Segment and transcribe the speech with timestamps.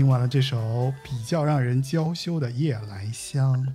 [0.00, 3.66] 听完了这首比较让人娇羞的《夜来香》。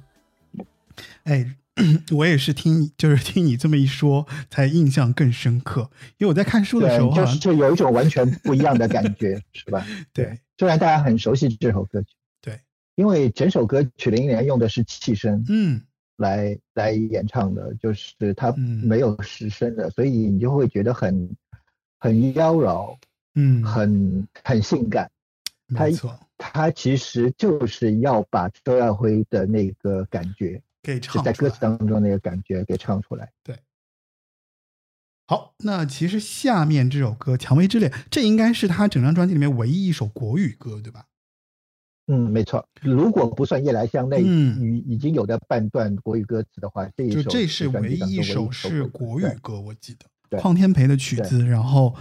[1.25, 1.55] 哎，
[2.17, 5.81] 我也是听，就是听你这么一说，才印象更深刻。
[6.17, 9.85] 因为我在看书的时候，就是就有一种完全不一样的感觉， 是吧？
[10.13, 12.07] 对，虽然大家很熟悉这首歌曲，
[12.41, 12.59] 对，
[12.95, 15.79] 因为整首歌曲林忆莲用的是气声，嗯，
[16.17, 21.37] 来来演唱的，就是它没有实声的，所以你就会觉得很
[21.99, 22.97] 很妖娆，
[23.35, 25.07] 嗯，很很性感。
[25.67, 30.61] 没错，他其实就是要把周耀辉的那个感觉。
[30.83, 33.31] 给唱在歌词当中那个感觉给唱出来。
[33.43, 33.57] 对，
[35.25, 41.05] 好，那其实下面这首歌《蔷薇之恋》，这应该是他整张专辑里面唯一一首国语歌，对吧？
[42.05, 42.69] 嗯，没错。
[42.83, 50.37] 如果不算《夜来香》那已已经有的半段国语歌词的话，这一首就这是唯一一首是国语歌，我记得。
[50.37, 51.95] 邝天培的曲子，然后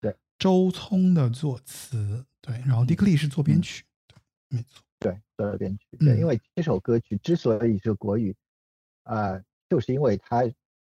[0.00, 4.82] 对周聪的作词，对，然后迪克利是做编曲，对，没错。
[4.98, 5.96] 对，做了编曲。
[5.98, 8.36] 对，因为这首歌曲之所以是国语，
[9.04, 10.44] 啊，就是因为它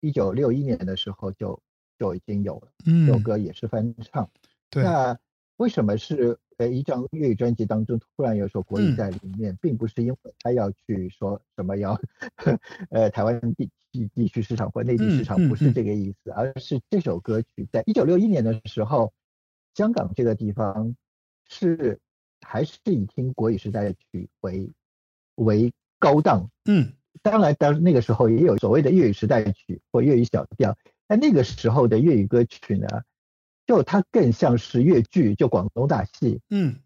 [0.00, 1.58] 一九六一年的时候就
[1.99, 2.69] 就已经有了。
[2.85, 4.29] 嗯，这首歌也是翻唱。
[4.69, 4.82] 对。
[4.82, 5.19] 那
[5.56, 11.99] 为什么是呃一张粤语专辑当中突然有首国语在里面，并不是因为他要去说什么要
[12.91, 19.12] 呃台湾地地地区市场或内地市场，不是这个意思，而是这首歌曲在一九六一年的时候，
[19.75, 20.96] 香港这个地方
[21.49, 22.00] 是。
[22.46, 24.70] 还是以听国语时代曲为
[25.37, 26.93] 为高档，嗯，
[27.23, 30.76] 当然，当那个时候也有所谓的粤语时代曲或粤语小调，
[31.06, 32.87] 但那个时候的粤语歌曲呢，
[33.67, 36.81] 就它更像是粤剧，就广东大戏，嗯，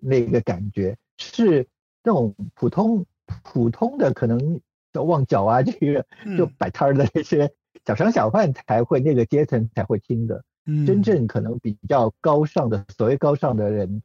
[0.00, 0.96] 那个感觉。
[1.18, 1.68] 是
[2.02, 3.04] 那种普通
[3.44, 4.62] 普通的，可能
[4.94, 6.06] 叫旺角啊，这个
[6.38, 7.52] 就摆摊儿的那些
[7.84, 14.02] 小商小贩才会那个阶层才会听的，嗯，真正可能比较高尚的所谓高尚的人。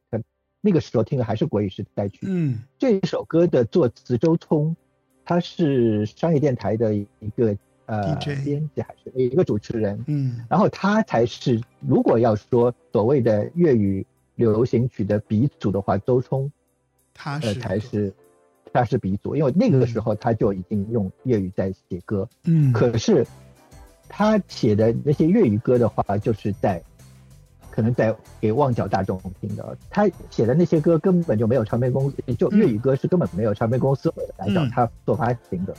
[0.65, 2.19] 那个时候听的还是国语时代曲。
[2.23, 4.73] 嗯，这首歌的作词周聪，
[5.25, 7.05] 他是商业电台的一
[7.35, 7.53] 个
[7.85, 10.01] 呃编辑还是一个主持人。
[10.07, 16.49] 嗯，然后他才是如果要说所谓的粤语流行曲的鼻祖的话，周聪，
[17.13, 18.13] 他是才是
[18.71, 22.25] 他是鼻祖，因为那个时候他就已经用粤语在写歌。
[22.45, 23.27] 嗯，可是
[24.07, 26.81] 他写的那些粤语歌的话，就是在。
[27.75, 35.75] 可能在给旺角大众听的，他写的那些歌根本就没有唱片公司，就粤语歌是根本没有唱片公司来找他做发行的。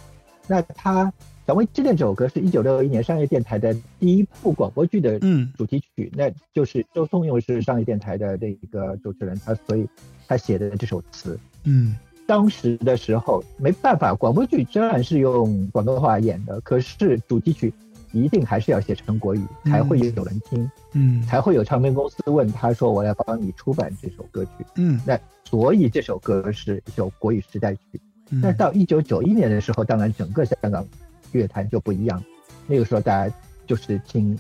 [0.49, 1.05] 那他
[1.47, 5.21] 《小薇之恋》这首歌是一九六一年商业电台的第一部广播剧的
[5.57, 9.87] 主题曲，那就是周松又是商业电台的这一个主持人，他所以
[10.27, 17.73] 他写的这首词，嗯，当时的时候没办法，广播剧虽然是用广东话演的，可是主题曲。
[18.15, 28.01] 一定还是要写成国语，才会有人听，嗯，才会有唱片公司问他说：“我要帮你出版这首歌曲。”嗯，那所以这首歌是一首国语时代曲。
[28.41, 30.87] 但是到一九九一年的时候，当然整个香港
[31.33, 32.23] 乐坛就不一样，
[32.67, 33.35] 那个时候大家
[33.67, 34.39] 就是听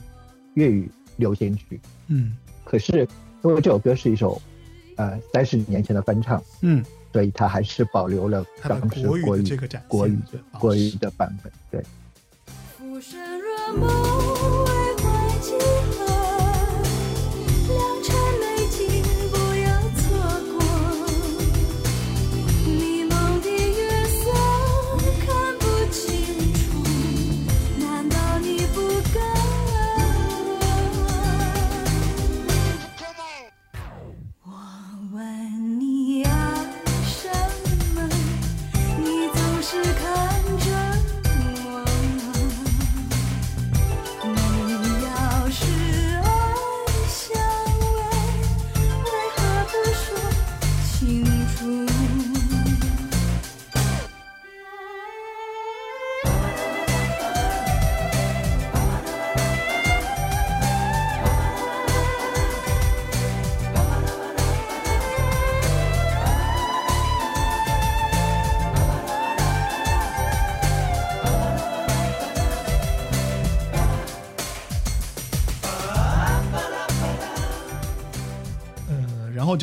[0.54, 1.80] 粤语流行曲。
[2.06, 3.06] 嗯，可是
[3.42, 4.40] 因为这首歌是一首
[4.96, 11.84] 呃三十年前的翻唱，嗯，所以它还是保留了当时国语这个国语的国语的版本，对。
[13.72, 14.33] 梦。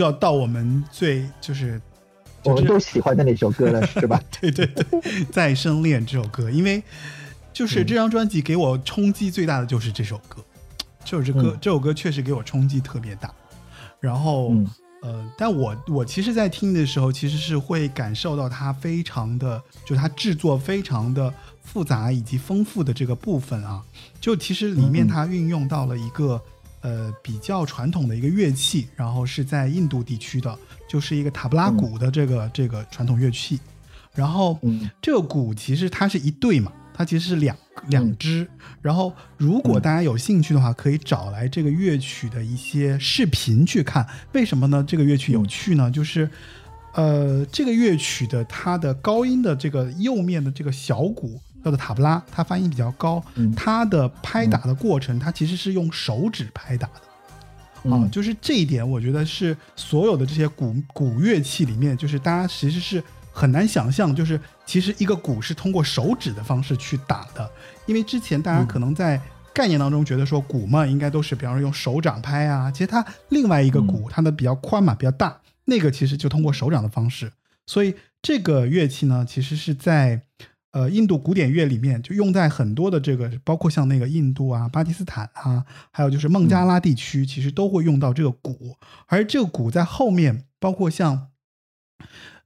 [0.02, 1.80] 就要到我们最就是
[2.44, 4.20] 我们都喜欢的那首歌了， 是吧？
[4.40, 4.84] 对对对，
[5.32, 6.82] 《再生恋》这首歌，因为
[7.54, 10.44] 就是这张专辑给我冲击最大的就是这首歌，
[11.06, 13.32] 就是歌这首歌确实给我冲击特别大。
[14.00, 14.56] 然后
[15.04, 21.32] 呃，但我我其实，在听的时候，其实是会感受到它非常的，就它制作非常的
[21.62, 23.84] 复杂以及丰富的这个部分啊。
[24.20, 26.42] 就其实里面它运用到了一个
[26.82, 30.58] 呃比较传统的一个乐器，然后是在印度地区的，
[30.88, 33.60] 就是一个塔布拉鼓的这个这个传统乐器。
[34.14, 34.60] 然后
[35.02, 37.56] 这个鼓其实它是一对嘛，它其实是两
[37.88, 38.48] 两只。
[38.82, 44.06] 然后如果大家有兴趣的话，可以找来这个乐曲的一些视频去看。
[44.34, 44.84] 为什么呢？
[44.88, 45.90] 这个乐曲有趣呢？
[45.90, 46.30] 就是。
[46.94, 53.24] 呃，这个乐曲的它的高音的这个右面的这个小鼓叫做塔布拉，它发音比较高。
[53.56, 57.92] 它的拍打的过程，它其实是用手指拍打的。
[57.92, 67.50] 啊，就是这一点，我觉得是所有的这些鼓鼓乐器里面，就是大家其实是很难想象，就是其实一个鼓是通过手指的方式去打的。
[67.88, 69.20] 因为之前大家可能在
[69.52, 75.42] 概念当中觉得说鼓嘛，应该都是比方说用手掌拍啊，其实它另外一个鼓，它的比较宽嘛，比较大。
[75.66, 77.32] 那个其实就通过手掌的方式，
[77.66, 80.22] 所以这个乐器呢，其实是在
[80.72, 88.78] 呃印度古典乐里面就用在很多的这个，包括像那个印度啊、巴基斯坦啊，还有就是孟加拉地区，其实都会用到这个鼓。
[89.08, 91.28] 而这个鼓在后面，包括像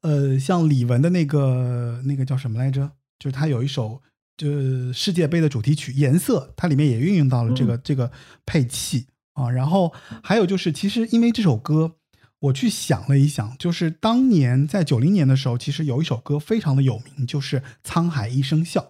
[0.01, 2.91] 呃像李玟的那个那个叫什么来着？
[3.19, 4.01] 就是他有一首
[4.37, 8.11] 就世界杯的主题曲《颜色》，它里面也运用到了这个这个
[8.45, 9.49] 配器啊。
[9.49, 11.95] 然后还有就是，其实因为这首歌。
[12.45, 18.81] 我去想了一想，就是当年在九零年的时候，其实有一首歌非常的有名，就是《沧海一声笑》。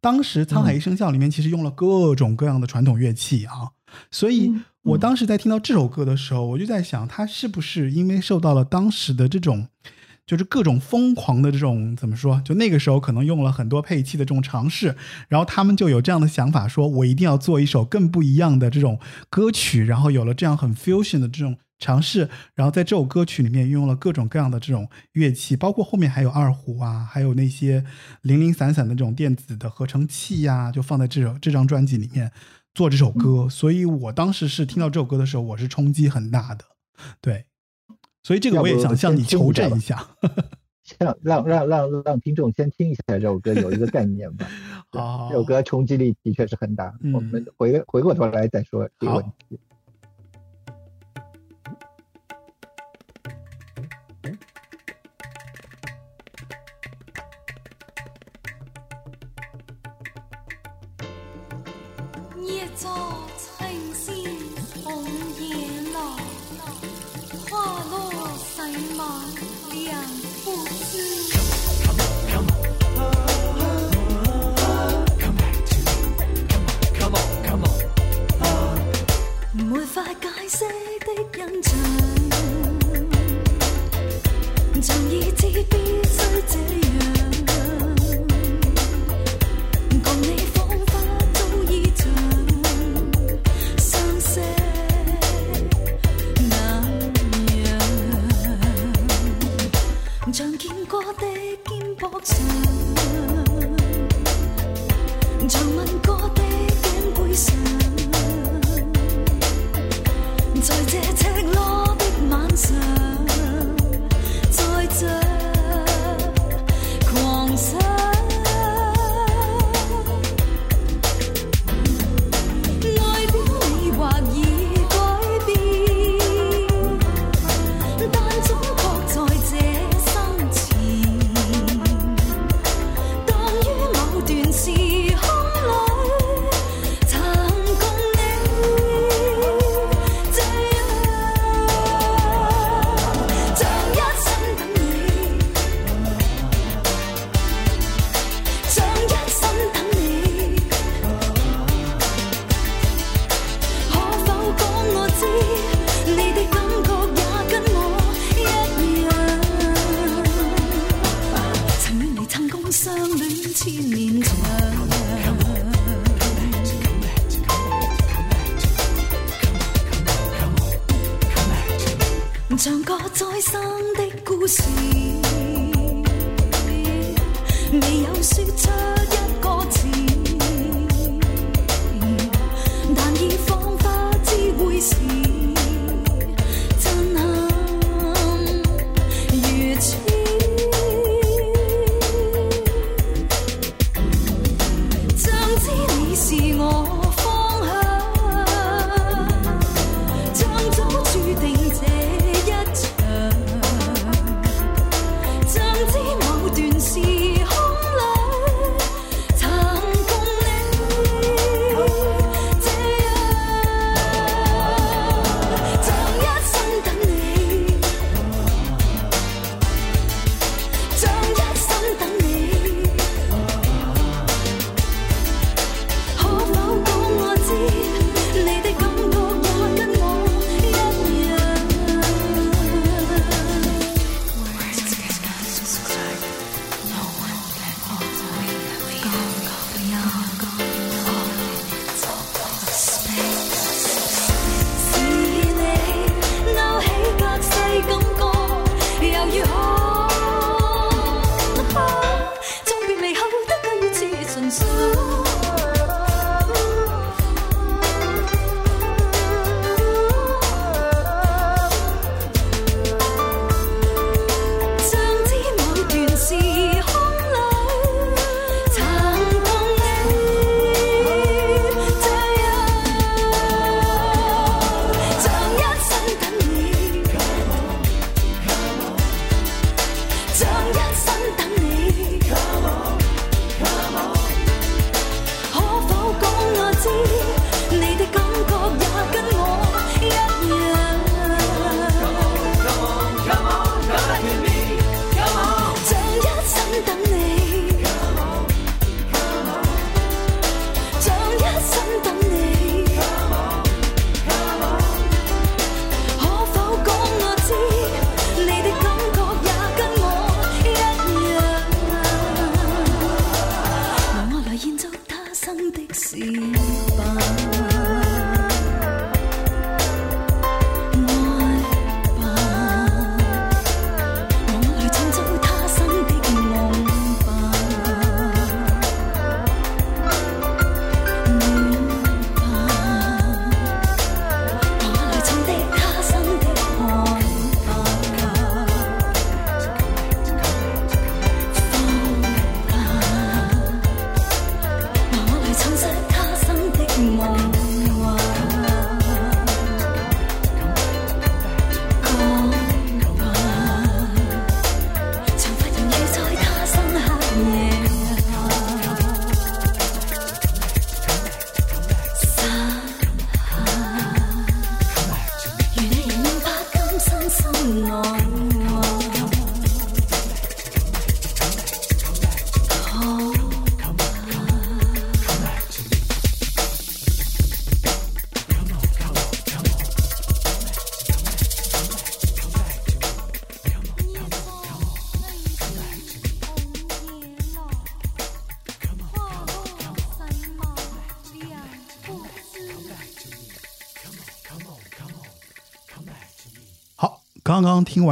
[0.00, 3.70] 当时《沧海一声笑》里面其实用了各种各样的传统乐器啊，
[4.10, 9.68] 所以我当时在听到这首歌的时候，我就在想，它是不是因为受到了当时的这种，
[10.26, 12.40] 就是各种疯狂的这种怎么说？
[12.44, 14.96] 就那个时候可能用了很多配器的这种尝试，
[15.28, 18.98] 然后他们就有这样的想法，说我一定要做一首更不一样的这种
[19.30, 21.56] 歌曲，然后有了这样很 fusion 的这种。
[21.82, 27.84] 尝试，然后在这首歌曲里面运用了各种各样的这种乐器，包括后面还有二胡啊，还有那些
[28.22, 32.30] 零零散散的这种电子的合成器呀，就放在这首这张专辑里面
[32.72, 33.48] 做这首歌。
[33.50, 36.64] 所以我当时是听到这首歌的时候，我是冲击很大的。
[37.20, 37.46] 对，
[38.22, 40.06] 所以这个我也想向你求证一下，
[40.98, 44.46] 让让让让让听众先听一下这首歌，有一个概念吧。
[44.92, 46.94] 好，这首歌冲击力的确是很大。
[47.12, 49.58] 我们回回过头来再说这个问题。
[62.44, 62.88] 一朝
[63.38, 64.24] 春心
[64.82, 65.04] 鸿
[65.38, 66.00] 雁来
[67.48, 68.10] 花落
[68.56, 68.98] 谁能
[69.84, 69.94] 两
[70.44, 70.46] 不
[70.90, 70.92] 知
[79.54, 80.91] 没法解释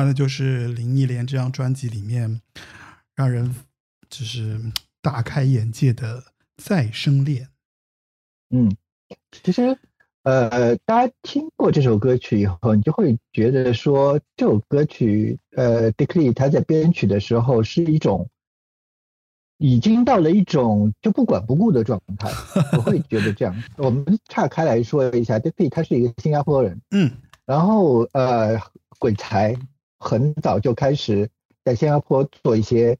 [0.00, 2.40] 刚刚听完的就是林忆莲这张专辑里面
[3.14, 3.54] 让人
[4.08, 4.58] 就是
[5.02, 6.20] 大开眼界的
[6.56, 7.44] 《再生恋》。
[8.48, 8.74] 嗯，
[9.30, 9.76] 其实
[10.22, 18.30] 呃，大家听过这首歌曲以后，你就会觉得说这首歌曲呃 d i c k l e y 他在编曲的时候是一种
[19.58, 22.30] 已经到了一种就不管不顾的状态。
[22.72, 23.62] 我会觉得这样。
[23.76, 26.80] 我们岔开来说一下，Dick Lee 他是一个新加坡人。
[26.90, 27.12] 嗯，
[27.44, 28.58] 然后呃。
[28.98, 29.56] 鬼才
[30.00, 31.28] 很早就开始
[31.62, 32.96] 在新加坡做一些，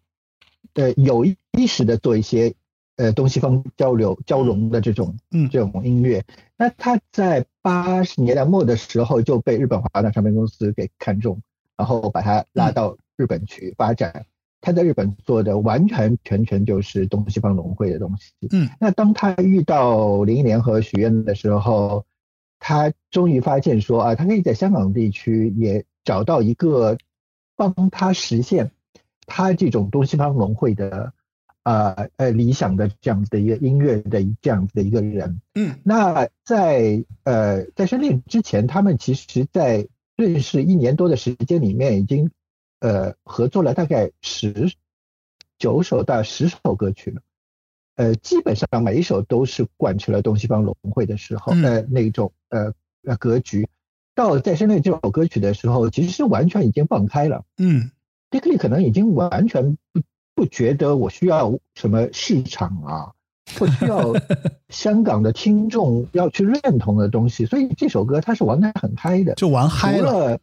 [0.75, 2.52] 呃，有意识的做一些
[2.97, 6.23] 呃东西方交流交融的这种嗯这种音乐。
[6.59, 11.40] 那他在八十年代末的时候就被日本华纳唱片公司给看中，
[11.75, 14.27] 然后把他拉到日本去发展。
[14.61, 18.35] 他在日本做的完全全全就是东西方融汇的东西。
[18.51, 22.05] 嗯，那当他遇到林忆莲和许愿的时候，
[22.59, 25.83] 他终于发现说啊，他可以在香港地区也。
[26.05, 26.97] 找到一个
[27.57, 28.73] 帮他实现
[29.27, 31.13] 他这种东西方融汇的
[31.63, 39.87] 呃呃理想的这样子的一个音乐的这样子的一个人，嗯，那在呃在深恋之前，他们其实在
[40.17, 42.31] 认识一年多的时间里面，已经
[42.81, 44.73] 呃合作了大概十
[45.59, 47.21] 九首到十首歌曲了，
[47.97, 52.73] 呃，基本上每一首都是贯彻了东西方融汇的时候呃那种呃
[53.05, 53.69] 呃格局。
[54.14, 57.44] 到《再生恋》这首歌曲的时候，其实是完全已经放开了。
[57.59, 57.90] 嗯
[58.31, 60.03] ，Dick Lee 可能已经完全不
[60.35, 63.12] 不觉得我需要什么市场啊，
[63.59, 64.12] 或需要
[64.68, 70.38] 香港的听众要去认同的东西，所以这首歌他是玩的很嗨的，就玩嗨了，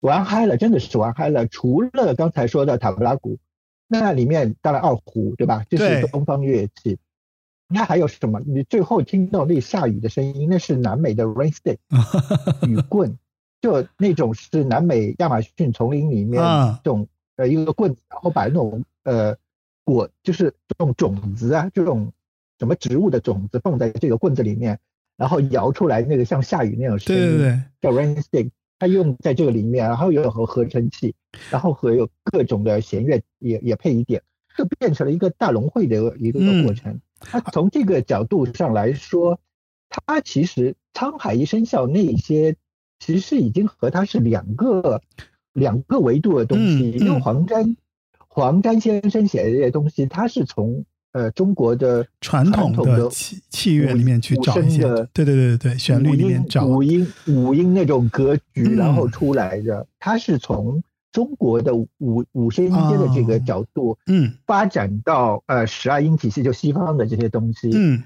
[0.00, 1.46] 玩嗨了，真的是玩嗨了。
[1.46, 3.38] 除了刚才说的塔布拉鼓，
[3.86, 5.64] 那里面当然二胡对吧？
[5.68, 6.98] 这是东方乐器。
[7.72, 8.40] 那还有什么？
[8.44, 11.78] 你最后听到那下雨的声音，那是南美的 rain stick
[12.66, 13.16] 雨棍，
[13.60, 16.42] 就那种是南美亚马逊丛林里面
[16.82, 17.06] 这种
[17.36, 19.36] 呃一个棍子，然后把那种呃
[19.84, 22.12] 果就是这种种子啊，这种
[22.58, 24.80] 什么植物的种子放在这个棍子里面，
[25.16, 27.38] 然后摇出来那个像下雨那种声音，
[27.80, 31.14] 叫 rain stick，它用在这个里面，然后又有合合成器，
[31.50, 34.22] 然后和有各种的弦乐也也配一点，
[34.56, 37.00] 就变成了一个大融汇的一个过程。
[37.20, 39.38] 他从这个角度上来说，
[39.88, 42.56] 他其实沧海一声笑那些，
[42.98, 45.00] 其实已经和他是两个
[45.52, 46.90] 两个维度的东西。
[46.90, 47.76] 因为黄沾
[48.26, 59.86] 黄沾先生写的这些东西，他是从呃中国的传统的器器乐里面去找一些，对对对对对，旋律里面找五音五音那种格局，然后出来的。
[59.98, 60.82] 他是从。
[61.12, 61.88] 中国的五
[62.32, 68.04] 五声音阶的这个角度，嗯，发展到呃十二音体系，就西方的这些东西，嗯，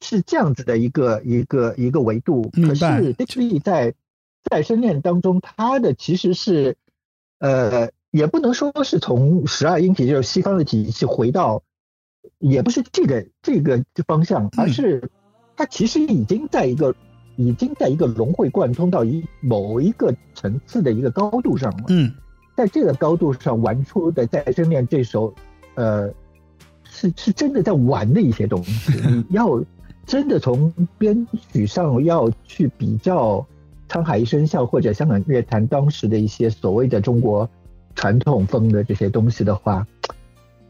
[0.00, 2.50] 是这样子的一个一个一个维度。
[2.50, 3.94] 可是 d i c k 在
[4.42, 6.76] 在声恋当中，它的其实是
[7.38, 11.62] 呃，也不能说是从十二音体就是西方的体系回到，
[12.40, 15.08] 也不是这个这个方向，而是
[15.56, 16.92] 它其实已经在一个
[17.36, 22.12] 已经在一个融会贯通到一某一个层次的一个高度上了，嗯。
[22.56, 25.32] 在这个高度上玩出的《再生恋》这首，
[25.74, 26.10] 呃，
[26.84, 28.92] 是是真的在玩的一些东西。
[29.28, 29.62] 你要
[30.06, 33.38] 真的从编曲上要去比较
[33.88, 37.48] 《沧海一声笑》或者香港乐坛当时的一些所谓的中国
[37.94, 39.86] 传统风的这些东西的话，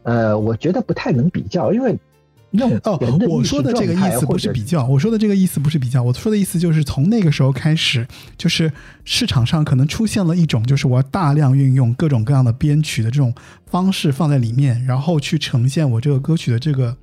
[0.03, 1.97] 呃，我觉得不太能比较，因为
[2.51, 8.05] 那种哦，我说的这个意思不是比较，我说的这个意思不是比较，我说的意思就是从那个时候开始，
[8.37, 8.71] 就是
[9.05, 13.33] 市场上可能出现了一种，就是我要大量运用各种各样的编曲的这种
[13.65, 16.95] 方式放在里面，然后去呈现我这个歌曲的这个，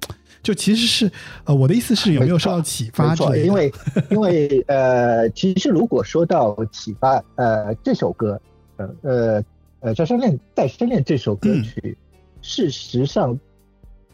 [0.43, 1.11] 就其实是
[1.45, 3.47] 呃，我的意思是有没有受到启发没错，之类的？
[3.47, 3.73] 因为
[4.11, 8.41] 因为呃，其实如果说到启发，呃，这首歌，
[8.77, 9.45] 呃呃
[9.81, 11.97] 呃，《在深恋》在深恋这首歌曲，
[12.43, 13.39] 事实上，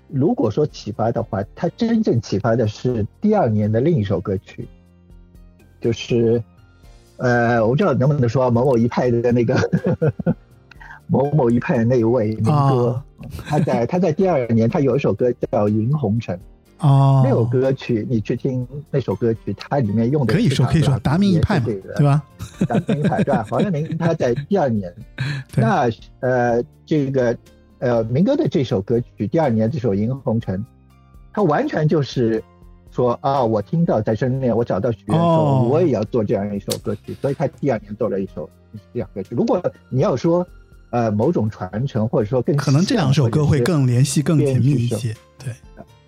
[0.09, 4.69] 如果说启发的话，他真正启发的是第二年的另一首歌曲，
[5.81, 6.43] 就是
[7.17, 9.57] 呃，我不知道能不能说某某一派的那个
[11.07, 13.05] 某某一派的那一位民歌，啊
[13.47, 16.37] 他在他在第二年，他有一首歌叫《银红尘》。
[16.81, 22.23] 哦，那首歌曲，你去听那首歌曲，它里面用的可以说可以说达明一派嘛，对吧？
[22.69, 23.47] 达明一派对吧？
[23.49, 24.93] 黄耀明他在第二年，
[25.57, 25.89] 那
[26.21, 27.35] 呃这个
[27.85, 30.59] 呃民歌的这首歌曲，第二年这首《萤红尘》，
[31.35, 32.43] 它完全就是
[32.91, 38.49] 说啊，我听到在深恋，我找到许愿哦说我也要做这样一首歌曲，所以他第二年做了一首
[38.95, 39.35] 这样歌曲。
[39.35, 40.47] 如果你要说
[40.89, 45.53] 呃某种传承，或者说更可能这两首歌会更联系、更紧密一些，对，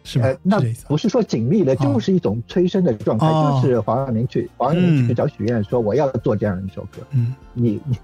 [0.03, 0.29] 是吧？
[0.29, 0.59] 呃，那
[0.89, 1.77] 不是说紧密的，哦。
[1.83, 3.61] 就是一种催生的状态，哦。
[3.63, 7.99] 就是黄耀明去黄耀明嗯去找许愿说我要做这样一首歌，嗯，你你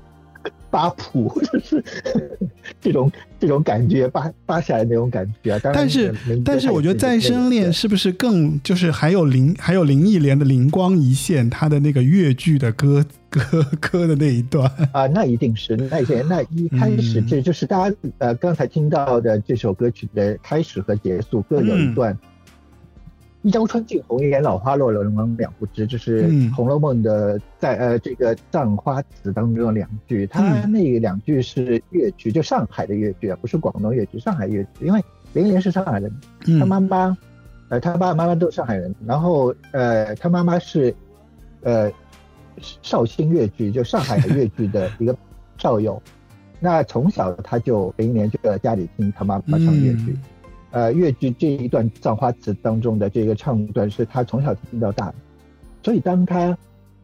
[0.72, 1.84] 扒谱 就是
[2.80, 5.60] 这种这种感觉扒扒下来那种感觉啊。
[5.62, 13.40] 但是但是我觉得《再生恋》是是不是更就是还有林还有林忆莲的灵光一现，她的那个越剧的歌歌
[13.78, 22.18] 歌的那一段，啊，那一定是那些那一开始嗯这就是大家呃刚才听到的这首歌曲的开始和结束各有嗯一段。
[23.42, 25.84] 一朝春尽红颜老花落，人亡两不知。
[25.84, 34.86] 这是嗯《红楼梦》的在呃这个葬花词当中的两句，它嗯那两句是粤剧，就上海的粤剧啊，不是广东粤剧，上海粤剧。
[34.86, 35.02] 因为
[35.32, 36.08] 林忆莲是上海人，
[36.40, 37.18] 他嗯妈妈，
[37.68, 40.94] 呃，他爸爸妈妈都是上海人，然后呃，他妈妈是
[41.62, 41.90] 呃
[42.60, 45.16] 绍兴粤剧，就上海的粤剧的一个
[45.58, 46.00] 少友。
[46.60, 50.16] 那从小他就林忆莲就在家里听他妈妈唱粤剧，
[50.72, 55.14] 呃，越剧这一段葬花词当中的这个唱段是他从小听到大的，
[55.82, 56.56] 所以当他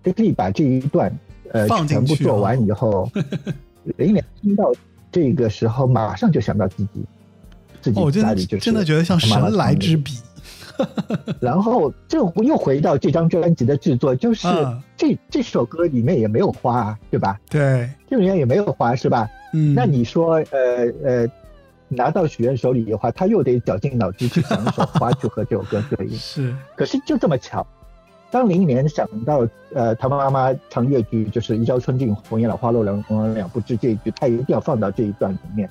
[0.03, 1.17] 可以把这一段
[1.53, 3.11] 呃放进去全部做哦完以后，
[3.97, 4.73] 林良听到
[5.13, 7.05] 这个时候，马上就想到自己
[7.81, 10.15] 自己家里就是真的觉得像神来之笔，
[11.41, 17.39] 然后这又回到这张专辑的制作，就是嗯这、这首歌里面也没有花，啊对吧？
[17.51, 19.29] 对，这里面也没有花，是吧？
[19.53, 21.29] 嗯，那你说，呃呃，
[21.89, 26.13] 拿到许愿手里的话，他又得绞尽脑汁去想一首花去和这首歌对应。
[26.19, 26.55] 是。
[26.77, 27.67] 可是就这么巧，
[28.31, 35.69] 当林忆莲想到呃，他妈妈唱越剧就是“一朝春尽红颜老花落，人亡两不知”这一句，他一定要放到这一段里面，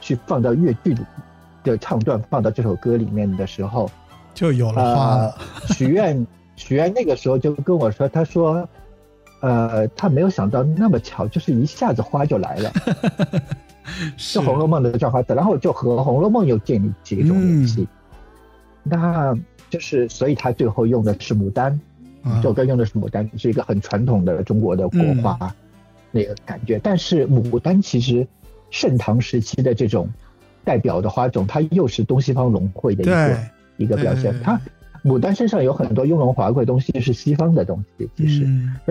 [0.00, 1.00] 去放到越剧里
[1.62, 3.90] 的唱段，放到这首歌里面的时候，
[4.34, 5.16] 就有了花。
[5.16, 5.34] 呃，，
[5.74, 8.68] 许愿 许愿那个时候就跟我说，他说，
[9.40, 12.70] 呃，他没有想到那么巧，就是一下子花就来了，
[13.84, 14.12] 是。
[14.16, 17.86] 是《红楼梦》的叫花子，然后就和《红楼梦》又建立起一种联系。
[18.82, 19.36] 那
[19.70, 21.78] 就是，所以他最后用的是牡丹，
[22.22, 22.36] 啊。
[22.36, 25.50] 这首歌用的是牡丹，是一个很传统的中国的国花、嗯。
[26.10, 26.78] 那个感觉。
[26.82, 28.26] 但是牡丹其实
[28.70, 30.08] 盛唐时期的这种
[30.64, 33.38] 代表的花种，它又是东西方融汇的一个
[33.78, 34.14] 一个表。
[34.14, 34.34] 现。
[34.42, 34.60] 它
[35.02, 38.46] 牡丹身上有很多雍容华贵的东西是西方的东西，其实，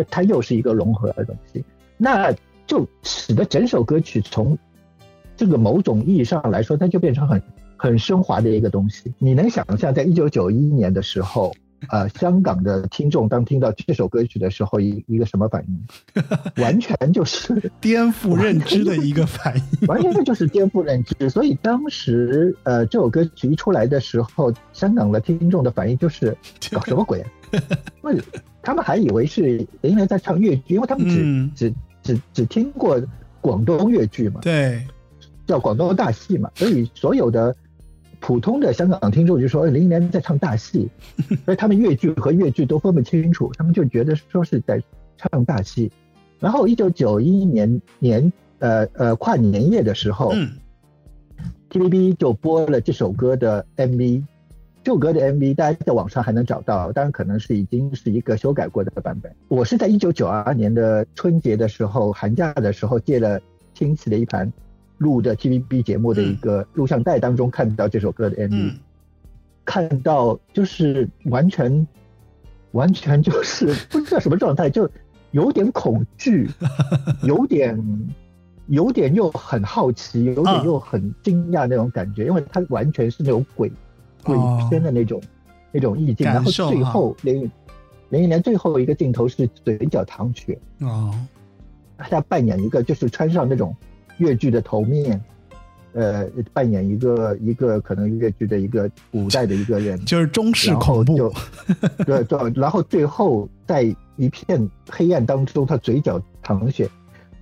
[0.10, 1.64] 它又是一个融合的东西，
[1.98, 2.32] 那
[2.68, 4.58] 就使得整首歌曲从
[5.44, 7.44] 这个某种意义上来说，它就变成很
[7.76, 9.14] 很升华的一个东西。
[9.20, 11.54] 你能想象，在一九九一年的时候，
[11.90, 16.24] 呃，香港的听众当听到这首歌曲的时候，一一个什么反应？
[16.64, 21.30] 完全就是颠覆认知的一个反应， 完全就是颠覆认知。
[21.30, 26.34] 所以当时呃这首歌曲一出来的时候，香港的听众的反应就是
[26.72, 27.28] 搞什么鬼啊？
[28.62, 29.42] 他们还以为是
[29.82, 32.98] 林忆莲在唱粤剧，因为他们只、嗯只只只听过
[33.42, 34.82] 广东粤剧嘛，对，
[35.54, 37.56] 叫广东大戏嘛，所以所有的
[38.20, 40.90] 普通的香港听众就说哎林忆莲在唱大戏，
[41.46, 44.82] 所以他们粤剧和粤剧都分不清楚，他们就觉得说是在
[45.16, 45.92] 唱大戏。
[46.40, 50.50] 然后一九九一年年呃呃跨年夜的时候、嗯
[51.70, 54.24] t v b 就播了这首歌的 MV。
[54.84, 59.32] 这首歌的 MV 大家在网上还能找到，当然可能是已经是一个修改过的版本。
[59.50, 63.40] 我是在一九九二年的春节的时候，寒假的时候借了
[63.76, 64.52] 亲戚的一盘
[65.04, 68.80] 录的 TVB 节目的一个录像带当中看到这首歌的 MV，、嗯
[69.66, 71.88] 看到就是完全
[72.72, 74.90] 完全就是 不知道什么状态，就
[75.32, 76.50] 有点恐惧，
[77.24, 77.80] 有点
[78.68, 83.72] 有点又很好奇，有点嗯又很惊讶那种感觉，因为它完全是那种鬼
[84.24, 84.36] 鬼
[84.70, 85.22] 片的那种、
[85.72, 86.28] 那种意境。
[86.28, 87.50] 然后最后零
[88.10, 90.60] 零一年最后一个镜头是嘴角淌血。
[90.82, 91.14] 哦，
[91.98, 93.74] 他扮演一个就是穿上那种
[94.18, 95.20] 越剧的头面。
[95.96, 101.32] 呃，扮演一个一个可能越剧的一个古代的一个人， 就是中式恐怖，
[102.04, 103.84] 对对，然后最后在
[104.16, 106.90] 一片黑暗当中，他嘴角淌血。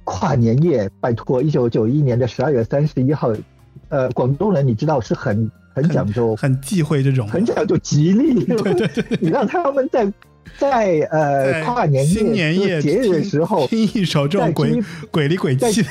[0.04, 3.32] 跨年夜，拜托，一九九一年的十二月三十一号，
[3.88, 10.12] 呃，广东人你知道是很很讲究，很忌讳这种，很讲究吉利，对 对对，你让他们在。
[10.58, 15.90] 在呃跨年夜节日的时候听一首这种鬼鬼里鬼气的，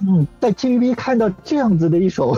[0.00, 2.36] 嗯，在 TVB 看到这样子的一首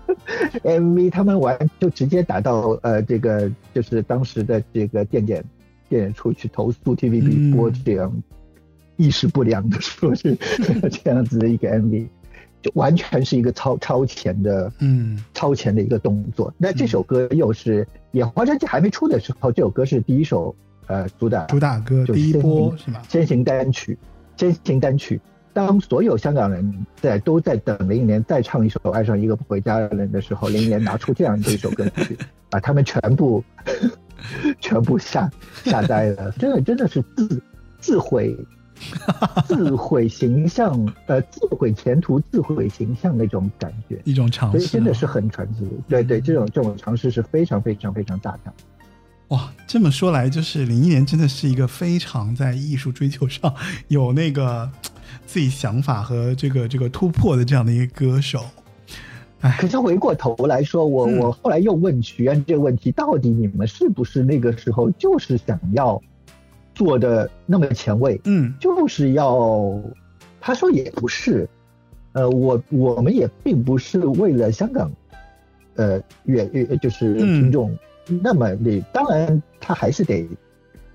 [0.62, 5.42] MV，他们玩就直接打到呃这个就是当时的这个电检
[5.88, 8.12] 电检处去投诉 TVB 播这样
[8.96, 10.36] 意识不良的说是
[10.90, 12.06] 这样子的一个 MV，
[12.60, 16.52] 就完全是一个超超前的嗯超前的一个动作。
[16.58, 20.54] 那这首歌又是野花专辑还没出的时候，这首歌是第一首。
[20.90, 23.00] 呃，主打主打歌第一波是吗？
[23.08, 23.96] 先行单曲，
[24.36, 25.20] 先行单曲。
[25.52, 32.18] 当所有香港人在都在等林忆莲再唱一首《爱上一个不回家的人》的时候，林忆莲拿出这样的一首歌曲，
[32.50, 33.42] 把他们全部
[34.60, 35.30] 全部吓
[35.64, 36.32] 吓呆了。
[36.32, 37.40] 真的真的是自
[37.78, 38.36] 自毁
[39.46, 45.68] 自毁形象，呃，自毁前途、自毁形象那种感觉，一种尝试，所以真的是很传奇。
[45.88, 48.52] 对对，这种这种尝试是非常非常非常大胆。
[49.30, 53.54] 哇，这么说来，就是林忆莲真的是一个非常在艺术追求上
[53.86, 54.68] 有那个
[55.24, 58.44] 自己想法和这个这个突破的这样的一个歌手。
[59.40, 66.02] 哎，可是回过头来说，我我后来又问徐安这个问题：到底你们是不是那个时候就是想要
[66.74, 68.20] 做的那么前卫？
[68.24, 69.80] 嗯，就是要
[70.40, 71.48] 他说也不是，
[72.14, 74.90] 呃，我我们也并不是为了香港，
[75.76, 77.72] 呃，乐乐就是听众。
[78.22, 80.28] 那么你当然他还是得，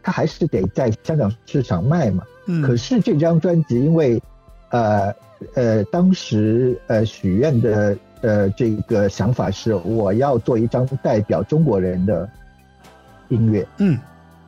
[0.03, 2.23] 他还是得在香港市场卖嘛。
[2.47, 2.61] 嗯。
[2.61, 4.21] 可是这张专辑，因为，
[4.69, 5.13] 呃
[5.53, 12.29] 呃，当时呃许愿的呃这个想法是，我要做一张代表中国人的
[13.29, 13.97] 音乐，嗯，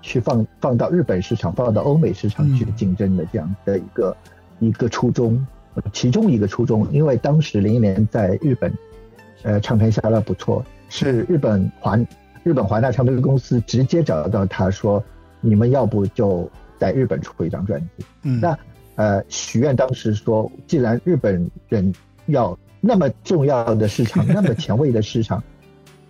[0.01, 4.17] 去放放到日本市场，放到欧美市场去竞争的这样的一个
[4.59, 5.45] 一个初衷，
[5.91, 8.71] 其中一个初衷，因为当时零一年在日本，
[9.43, 11.97] 呃，唱片销量不错，是日本华。
[12.47, 15.03] 日本华纳唱片公司直接找到他说
[15.41, 18.57] ：“你们要不就在日本出一张专辑？”嗯，那
[18.95, 21.93] 呃，许愿当时说：“既然日本人
[22.27, 25.43] 要那么重要的市场，那么前卫的市场，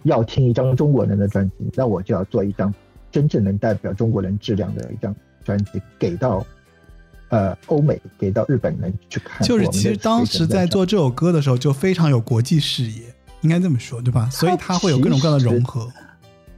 [0.03, 2.71] 要听一张中国人的专辑，那我就要做一张
[3.11, 6.45] 真正能代表中国人质量的一张专辑，给到
[7.29, 13.01] 呃欧美，给到日本人去看。”就是其实当时在做这首歌的时候，就非常有国际视野，
[13.41, 14.29] 应该这么说对吧？
[14.29, 15.91] 所以它会有各种各样的融合。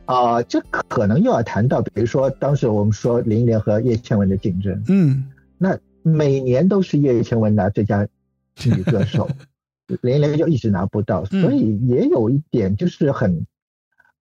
[0.09, 8.07] 啊，这可能又要谈到，比如说当时我们说林忆莲和叶倩文的竞争，嗯，那每年都是叶倩文拿最佳
[8.65, 9.29] 女歌手，
[10.01, 13.45] 林忆莲就一直拿不到，所以也有一点就是很，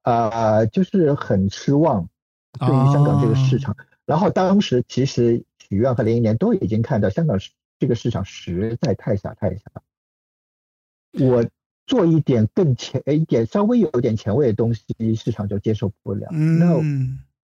[0.01, 2.09] 啊，就是很失望
[2.59, 3.77] 对于香港这个市场。
[4.05, 7.39] 然后当时其实许愿和林忆莲都已经看到香港
[7.79, 9.61] 这个市场实在太小太小，
[11.25, 11.45] 我。
[11.87, 14.83] 做一点更前一点，稍微有点前卫的东西，
[15.15, 16.27] 市场就接受不了。
[16.31, 16.75] 那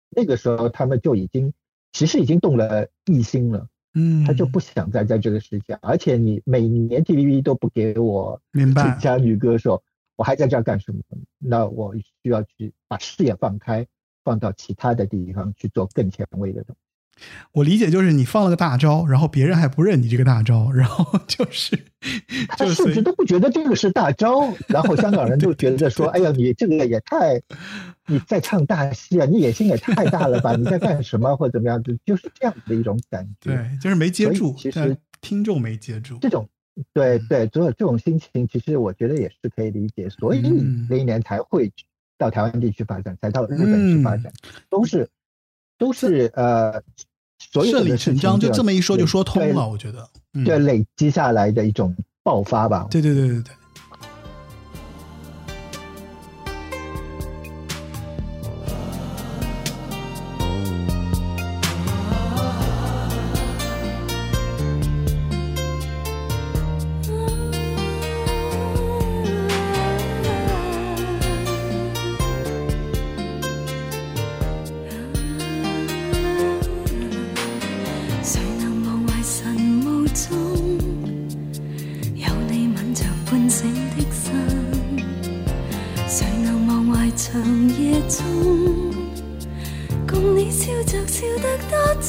[0.09, 1.53] 那个时候他们就已经
[1.93, 3.69] 其实已经动了异心了。
[3.95, 9.83] 嗯，他就不想再在这个世界，而且你每年 TVB 都不给我最佳女歌手，
[10.17, 11.03] 我还在这儿干什么？
[11.39, 13.87] 那我需要去把视野放开，
[14.25, 16.81] 放到其他的地方去做更前卫的东西。
[17.53, 21.79] 我理解就是你放了个大招，然后别人还不认你这个大招，然后 就是，
[22.49, 27.41] 他甚至都不觉得这个是大招，然后香港人就觉得说：“哎呀，你这个也太，
[28.07, 30.57] 你在唱大戏啊，你野心也太大了吧？
[30.57, 33.55] 你在干什么或者怎么样子？”就是这样子的一种感觉。
[33.55, 36.19] 对，就是没接住，其实听众没接住。
[36.21, 36.49] 这种，
[36.93, 40.09] 对对，所有这种心情，其实我觉得也是可以理解。
[40.09, 40.41] 所以
[40.89, 41.71] 那一年才会
[42.19, 44.33] 到台湾地区发展，才到日本去发展，
[44.69, 45.09] 都是
[45.83, 46.81] 都是呃。
[47.53, 50.09] 顺理成章，就这么一说就说通了，我觉得，
[50.45, 52.87] 对累积下来的一种爆发吧。
[52.89, 53.53] 对对对对对。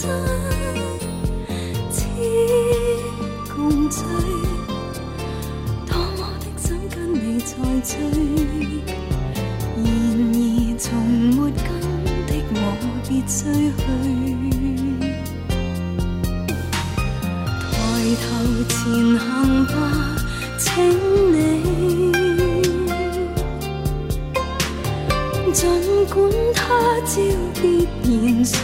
[0.04, 0.12] 多真，
[1.90, 1.96] 似
[3.56, 4.04] 共醉，
[5.88, 7.96] 多么的想跟你再追，
[9.78, 9.86] 然
[10.34, 10.36] 而
[10.78, 11.66] 从没跟
[12.28, 12.56] 的我
[13.08, 13.32] 别追
[13.80, 13.82] 去。
[17.72, 17.74] 抬
[18.20, 18.22] 头
[18.68, 18.76] 前
[19.18, 19.24] 行
[19.68, 19.72] 吧，
[20.58, 20.64] 请
[21.32, 21.34] 你。
[25.54, 25.62] 尽
[26.08, 26.14] 管
[26.54, 26.60] 他
[27.06, 27.12] 朝
[27.62, 28.60] 必然想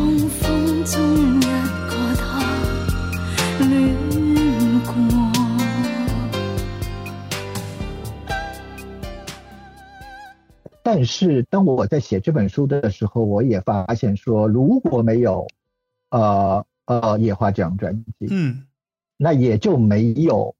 [0.00, 0.48] 曾共風
[0.90, 0.98] 中
[1.36, 1.42] 一
[1.88, 2.40] 個他
[3.60, 3.64] 戀
[4.86, 4.94] 過。
[10.82, 15.46] 但是当我在写这本书的时候，我也发现说，如果没有
[16.10, 18.64] 呃呃野花这张专辑，嗯
[19.18, 20.54] 那也就没有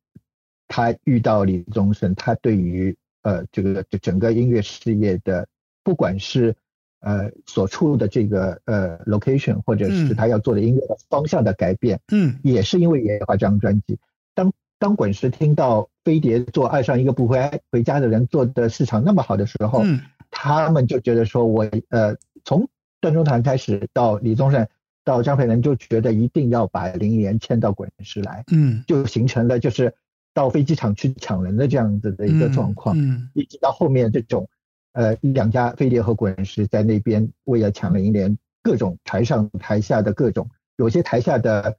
[0.68, 5.48] 他遇到李宗盛，他对于呃这个这整个音乐事业的，
[5.82, 6.54] 不管是
[7.00, 10.16] 呃所处的这个呃 location，或者是嗯。
[10.16, 12.38] 他要做的音乐的方向的改变，嗯。
[12.42, 13.98] 也是因为野花这张专辑。
[14.34, 20.00] 当当滚石听到飞碟做《爱上一个不回回家的人》做的市场那么好的时候，嗯。
[20.30, 22.68] 他们就觉得说我呃从
[23.00, 24.68] 段中堂开始到李宗盛
[25.04, 28.84] 到张培仁就觉得一定要把林忆莲签到滚石来，嗯。
[28.86, 29.94] 就形成了就是
[30.32, 33.28] 到飞机场去抢人的这样子的一个状况，嗯。
[33.34, 34.48] 一直到后面这种
[34.92, 41.76] 呃两家飞碟和滚石在那边为了抢林忆莲，各种台上台下的各种，有些台下的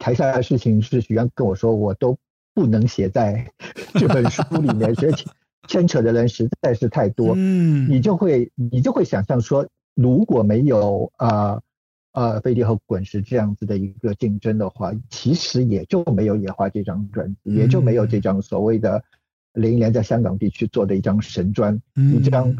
[0.00, 2.16] 台下的事情是许愿跟我说我都
[2.54, 3.50] 不能写在
[3.94, 5.10] 这本书里面，而且
[5.68, 7.34] 牵扯的人实在是太多。
[7.36, 11.60] 嗯，你就会你就会想象说，如果没有呃
[12.12, 19.02] 呃飞碟和滚石这样子的一个竞争的话，其实也就没有野花这张专辑，也就没有这张所谓的
[19.54, 22.14] 林忆莲在香港地区做的一张神专，嗯。
[22.14, 22.54] 一张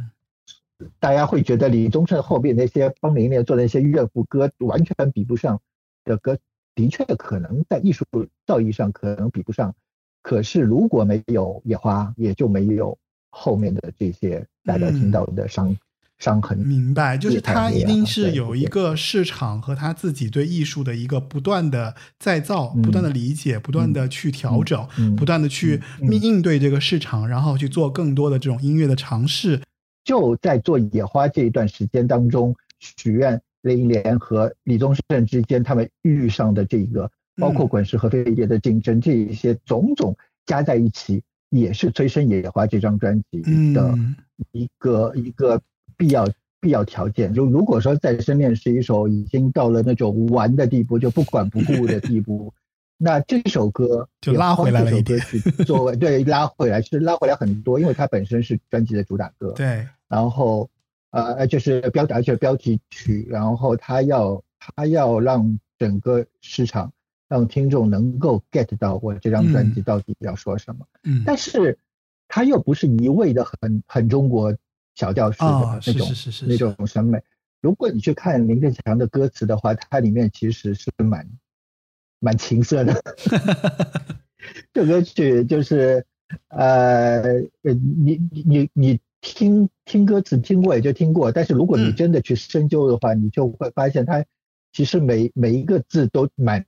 [0.98, 5.60] 大家会觉得李宗盛后边那些帮林忆莲做的那些乐府歌完全比不上。
[6.06, 6.36] 的歌，
[6.74, 8.04] 的确可能在艺术
[8.44, 9.74] 造诣上可能比不上，
[10.20, 12.98] 可是如果没有野花，也就没有
[13.30, 15.74] 后面的这些大家听到的伤、
[16.18, 16.56] 伤痕。
[16.58, 29.60] 明白，就是他一定是有一个市场和他自己对艺术的一个不断的再造、嗯不断的理解、不断的去调整、嗯不断的去嗯嗯应对这个市场，然后去做更多的这种音乐的尝试。
[30.04, 40.14] 就在做野花这一段时间当中，许愿、林忆莲和李宗盛之间他们遇上的这个，包括滚石和飞碟的竞争，这一些种种
[40.44, 43.40] 加在一起，也是催生野花这张专辑
[43.72, 44.14] 的嗯
[44.52, 45.58] 一个、一个
[45.96, 46.28] 必要
[46.60, 47.32] 必要条件。
[47.34, 52.52] 就如果说《再生恋》是一首已经到了那种玩的地步，就不管不顾的地步。
[52.96, 55.18] 那这首歌就拉回来了一点
[55.66, 59.50] 作为 对拉回来是拉回来很多，因为它本身是专辑的主打歌。
[59.50, 60.70] 对，然后
[61.10, 66.92] 呃就是标而且标题曲，然后他要他要让整个市场
[67.28, 71.76] 让听众能够 get 到我这张专辑到底要说什么，嗯，但是
[72.28, 74.56] 他又不是一味的很很中国
[74.94, 76.08] 小调式的那种、
[76.46, 77.20] 那种审美。
[77.60, 81.26] 如果你去看林振强的歌词的话，它里面其实是蛮
[82.20, 83.02] 蛮情色的。
[84.72, 86.04] 这歌曲就是
[86.48, 87.22] 呃
[87.62, 87.72] 呃，
[88.04, 94.22] 你你你听听歌词听过也就听过，但是如果你真的去深究的话，你就会发现它
[94.72, 96.64] 其实每每一个字都蛮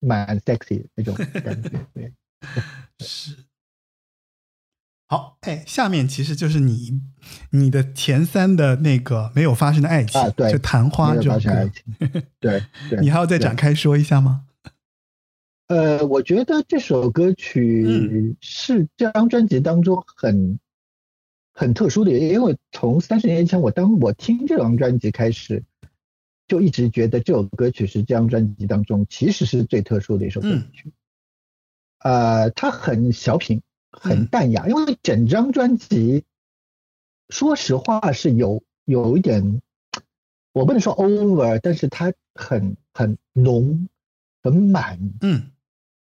[0.00, 1.70] 蛮 sexy 的那种感觉。
[1.92, 2.12] 对，
[3.00, 3.36] 是。
[5.08, 7.00] 好，哎，下面其实就是你
[7.50, 11.70] 你的前三的那个没有发生的爱情，对，就昙花这首歌，
[12.40, 12.60] 对，
[13.00, 14.46] 你还要再展开说一下吗？
[15.68, 20.58] 呃，我觉得这首歌曲是这张专辑当中很
[21.52, 25.62] 很特殊的，因为从三十年前我当我听这张专辑开始，
[26.48, 30.92] 就一直觉得这首歌曲是这张专辑当中其实是最特殊的一首歌曲。
[32.00, 33.62] 呃，它很小品。
[33.90, 36.24] 很淡雅，因为整张专辑，
[37.28, 39.62] 说实话是有有一点，
[40.52, 43.88] 我不能说 over，但是它很很浓，
[44.42, 44.98] 很满。
[45.20, 45.50] 嗯，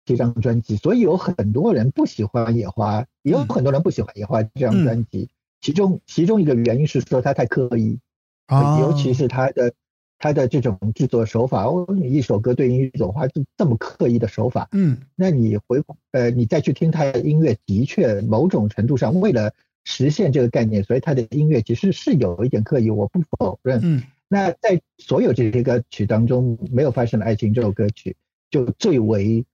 [0.04, 5.30] 这张专辑，所以有很多人不喜欢野花，也有很多人不喜欢野花这张专辑。
[5.60, 8.00] 其中其中一个原因是说它太刻意，
[8.48, 9.74] 尤其是它的。
[10.22, 19.52] 他的这种制作手法，哦，你一首歌对应一种话，就这么刻意的手法，嗯，那你回呃，你再去听他的音乐，的确某种程度上为了
[19.82, 23.80] 实现这个概念，所以他的音乐其实是有一点刻意，我不否认。
[23.82, 28.14] 嗯，那在所有这些歌曲当中，没有发生的爱情这首歌曲
[28.48, 29.44] 就最为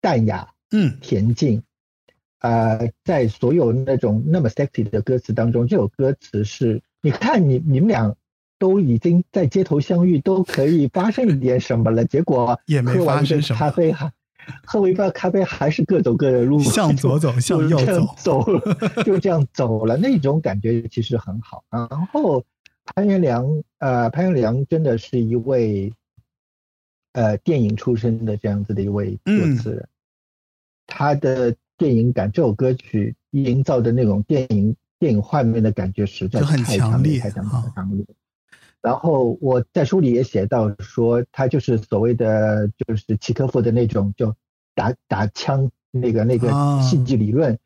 [0.00, 1.62] 淡雅，嗯，恬静，
[2.38, 8.16] 啊，在所有那种那么 sexy 的歌词当中，这首歌词是，你看你你们俩。
[8.58, 13.58] 都已经在街头相遇，都可以发生一点什么了，结果也没发生什么。
[13.58, 14.12] 咖啡还
[14.64, 18.44] 喝完一杯咖啡，还是各走各的路，向左走，向右走，走
[19.04, 19.96] 就这样走了。
[19.96, 21.62] 那种感觉其实很好。
[21.70, 22.44] 然后
[22.84, 23.46] 潘元良，
[23.78, 25.92] 呃，潘元良真的是一位
[27.12, 29.88] 呃电影出身的这样子的一位作词人，
[30.86, 37.44] 他的电影感，这首歌曲营造的那种电影电影画面的感觉实在太强烈，太强
[37.96, 38.04] 烈。
[38.80, 44.34] 然后我在书里也写到说，他就是所谓的就是契科夫的那种，就
[44.74, 46.48] 打打枪那个那个
[46.80, 47.58] 戏剧理论，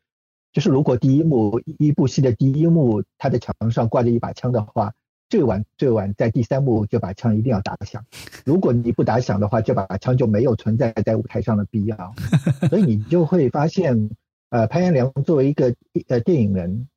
[0.51, 4.93] 就是如果第一幕一部戏的第一幕他的墙上挂着一把枪的话，
[5.29, 8.03] 最晚最晚在第三幕就把枪一定要打响，
[8.43, 12.15] 如果你不打响的话，这把枪就没有存在在舞台上的必要，
[12.71, 14.09] 所以你就会发现，
[14.49, 15.75] 呃，潘元良作为一个
[16.07, 16.87] 呃电影人，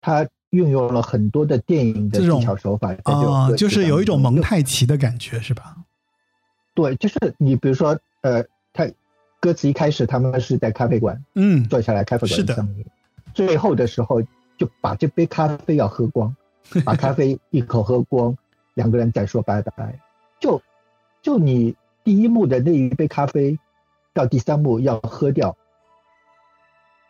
[0.00, 0.28] 他。
[0.54, 5.76] 运用了很多的电影的技巧手法啊，就是有一种蒙太奇的感觉，是吧？
[6.74, 8.88] 对，就是你比如说，呃，他
[9.40, 12.86] 歌词一开始他们是在咖啡馆，嗯，坐下来咖啡馆相遇，
[13.34, 14.22] 最后的时候
[14.56, 16.34] 就把这杯咖啡要喝光，
[16.86, 18.36] 把咖啡一口喝光，
[18.74, 19.98] 两个人再说拜拜。
[20.38, 20.62] 就
[21.20, 21.74] 就你
[22.04, 23.58] 第一幕的那一杯咖啡，
[24.12, 25.56] 到第三幕要喝掉，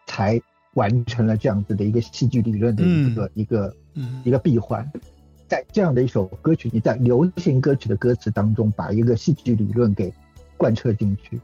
[0.07, 0.41] 才。
[0.75, 3.75] 完成了这样子的一个戏剧理论的一个一个
[4.25, 4.89] 一个闭环，
[5.49, 10.13] 在这样的一首歌曲，你在流行歌曲的歌词当中把一个戏剧理论给
[10.57, 11.41] 贯彻进去。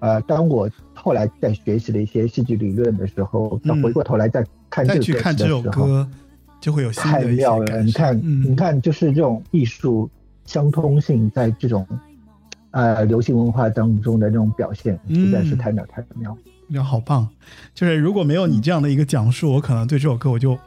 [0.00, 6.06] 呃，当我后来在学习了一些戏剧理论的时候，再回过头来再看这去看的时候，
[6.58, 7.82] 就会有太妙了。
[7.82, 10.10] 你看，你看，就是这种艺术
[10.46, 11.86] 相通性在这种
[12.70, 16.36] 呃流行文化当中的那种表现，实在是太妙太妙。
[16.70, 17.28] 要好棒，
[17.74, 20.58] 就是如果没有你这样的一个讲述，我可能对这首歌我就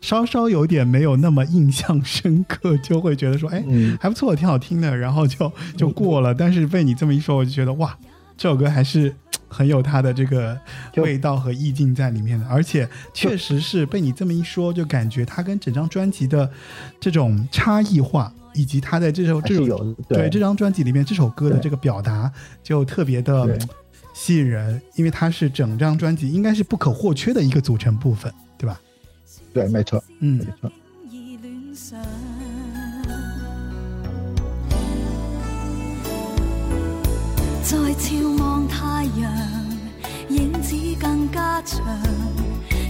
[0.00, 3.62] 稍稍有点没有那么印象深刻，就会觉得说，哎，
[4.00, 6.34] 还不错，挺好听的，然后就就过了。
[6.34, 7.96] 但是被你这么一说，我就觉得哇，
[8.36, 9.14] 这首歌还是
[9.48, 10.58] 很有它的这个
[10.96, 16.50] 味道和意境在里面的，而且确实是被你这么一说，就感觉它跟整张专辑的
[16.98, 20.30] 这种差异化，以及它在这首这首对。
[20.30, 22.32] 这张专辑里面这首歌的这个表达，
[22.62, 23.58] 就特别的。
[24.22, 28.78] 吸引人，因为它是整张专辑应该是不可或缺的一个组成部分，对吧？
[29.54, 30.70] 对，没错，嗯，没错。
[37.62, 39.32] 在眺望太阳，
[40.28, 41.82] 影子更加长，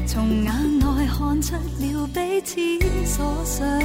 [0.09, 2.59] 从眼内看出了彼此
[3.07, 3.81] 所想，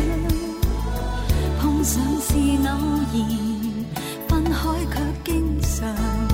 [1.62, 2.34] 碰上是
[2.68, 2.70] 偶
[3.14, 3.86] 然，
[4.28, 4.52] 分开
[4.92, 6.25] 却经常。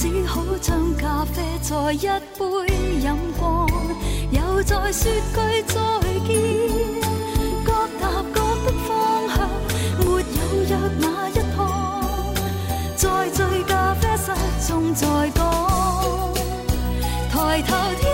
[0.00, 3.68] 只好将咖啡再一杯饮光，
[4.30, 5.74] 又再说句再
[6.26, 6.40] 见，
[7.62, 7.70] 各
[8.00, 9.46] 踏各的方向，
[9.98, 10.18] 没有
[10.64, 12.02] 约那一趟，
[12.96, 14.32] 在醉咖啡室
[14.66, 15.38] 中再讲，
[17.30, 18.10] 抬头天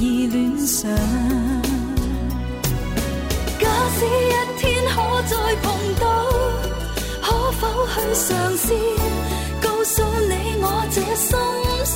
[0.00, 0.90] 已恋上。
[3.60, 5.64] 假使一天可再碰
[6.00, 6.04] 到，
[7.22, 8.66] 可否去尝试
[9.60, 11.36] 告诉你我这心
[11.84, 11.94] 事？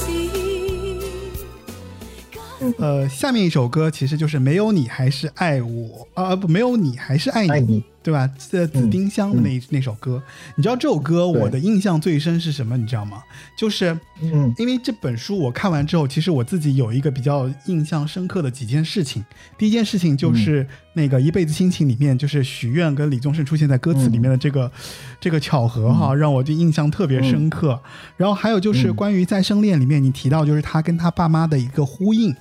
[2.78, 8.26] 呃，下面一首歌其实就是没有你还是爱我啊不，没有你还是爱你，对吧？
[8.50, 10.22] 这紫丁香的那那首歌，
[10.56, 12.74] 你知道这首歌我的印象最深是什么？
[12.74, 13.22] 你知道吗？
[13.54, 19.22] 就是嗯，因为这本书我看完之后，其实我自己有一个比较印象深刻的几件事情。
[19.58, 24.72] 第一件事情就是那个一辈子心情里面，就是许愿跟李宗盛出现在歌词里面的这个
[25.20, 27.78] 这个巧合哈，让我就印象特别深刻。
[28.16, 32.34] 然后还有就是关于再生恋里面，你提到就是他跟他爸妈的一个呼应。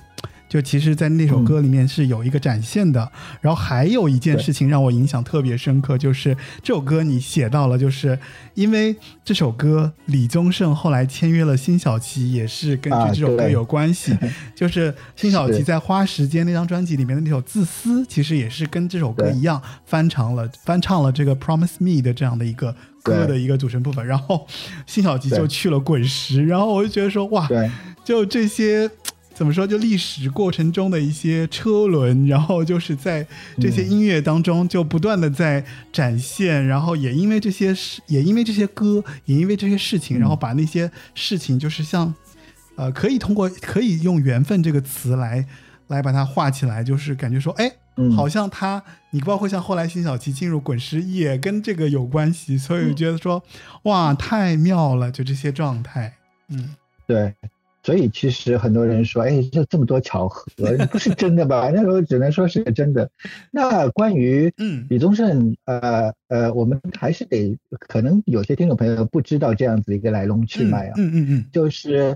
[0.48, 3.10] 就其实，在那首歌里面是有一个展现的。
[3.40, 8.18] 然后还有一件事情让我影响特别深刻，就是这首歌你写到了，就是
[8.54, 14.16] 因为这首歌李宗盛后来签约了辛晓琪，也是根据这首歌有关系。
[14.56, 24.06] 就是辛晓琪在《花时间》那张专辑里面的那首《自私》，其实也是跟这首歌一样翻唱了翻唱了这个《Promise Me》的这样的一个歌的一个组成部分。
[24.06, 24.46] 然后
[24.86, 27.46] 辛晓琪就去了滚石，然后我就觉得说哇，
[28.02, 28.90] 就这些。
[29.38, 29.64] 怎么说？
[29.64, 33.24] 就历史过程中的一些车轮，然后就是在
[33.60, 42.12] 这些音乐当中就不断的在展现，然后也因为这些事，也因为这些歌，也因为这些事情，然后把那些事情就是像，
[42.74, 45.46] 呃，可以通过可以用缘分这个词来
[45.86, 47.70] 来把它画起来，就是感觉说，哎，
[48.16, 48.82] 好像他，
[49.12, 53.40] 你包括像后来辛晓琪进入滚石也跟这个有关系，所以觉得说，
[53.84, 56.14] 哇，太妙了，就这些状态，
[56.48, 56.74] 嗯，
[57.06, 57.36] 对。
[57.88, 60.46] 所以其实很多人说，哎，这这么多巧合，
[60.92, 61.70] 不是真的吧？
[61.74, 63.10] 那时候只能说是真的。
[63.50, 64.52] 那关于
[64.90, 70.92] 李宗盛，呃呃，我们还是得，可能有些听众朋友不知道这样子一个来龙去脉啊。
[70.98, 71.46] 嗯嗯嗯。
[71.50, 72.14] 就是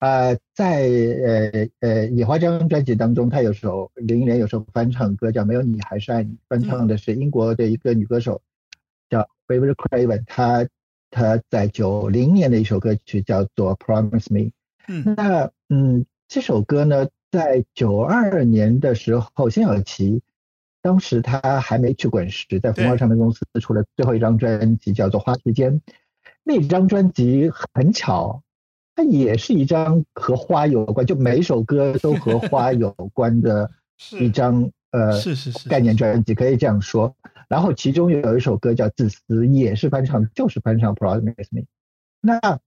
[0.00, 8.42] 呃，在呃呃《野花》这张专辑当中，他有首林忆莲有首翻唱歌叫《没有你还是爱你》，翻唱的是英国的一个女歌手
[9.08, 10.66] 叫 b a b y Craven，她
[11.12, 14.40] 她在九零年的一首歌曲叫做《Promise Me》。
[14.92, 20.20] 嗯，那嗯，这首歌呢，在九二年的时候，辛晓琪
[20.82, 25.72] 当时他还没去滚石，在福茂唱片公司出了最后一张专辑，叫做《花时间》。
[26.44, 28.42] 那张专辑很巧，
[28.94, 33.70] 它也是一张和花有关，就每首歌都和 花有关的
[34.20, 37.14] 一张呃是是是概念专辑，可以这样说。
[37.48, 39.20] 然后其中有一首歌叫《自私》，
[39.52, 41.60] 也是翻唱，就是翻唱《Promise Me》。
[42.20, 42.60] 那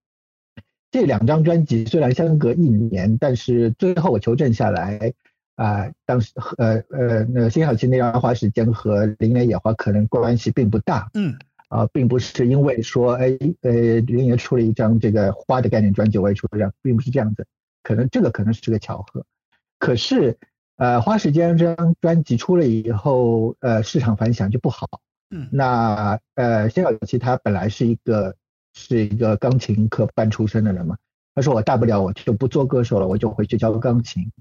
[0.95, 5.11] 这两张专辑虽然相隔一年，但是最后我求证下来，
[5.57, 11.35] 啊，当时呃呃，那个辛晓琪那张《花时间》和《林莲野花》可能关系并不大，嗯，
[11.67, 17.45] 啊，并不是因为说，哎呃，林爷出了一张这个花的概念专辑，我也出了一张，并不是这样子，
[17.83, 19.25] 可能这个可能是个巧合。
[19.77, 20.37] 可是，
[20.77, 28.37] 呃，《花时间》这张专辑出了以后，呃，市场反响就不好，嗯，那呃，辛晓琪她本来是一个。
[28.75, 30.97] 是一个钢琴科班出身的人嘛，
[31.33, 34.31] 他说我大不了我就不做歌手了，我就回去教钢琴。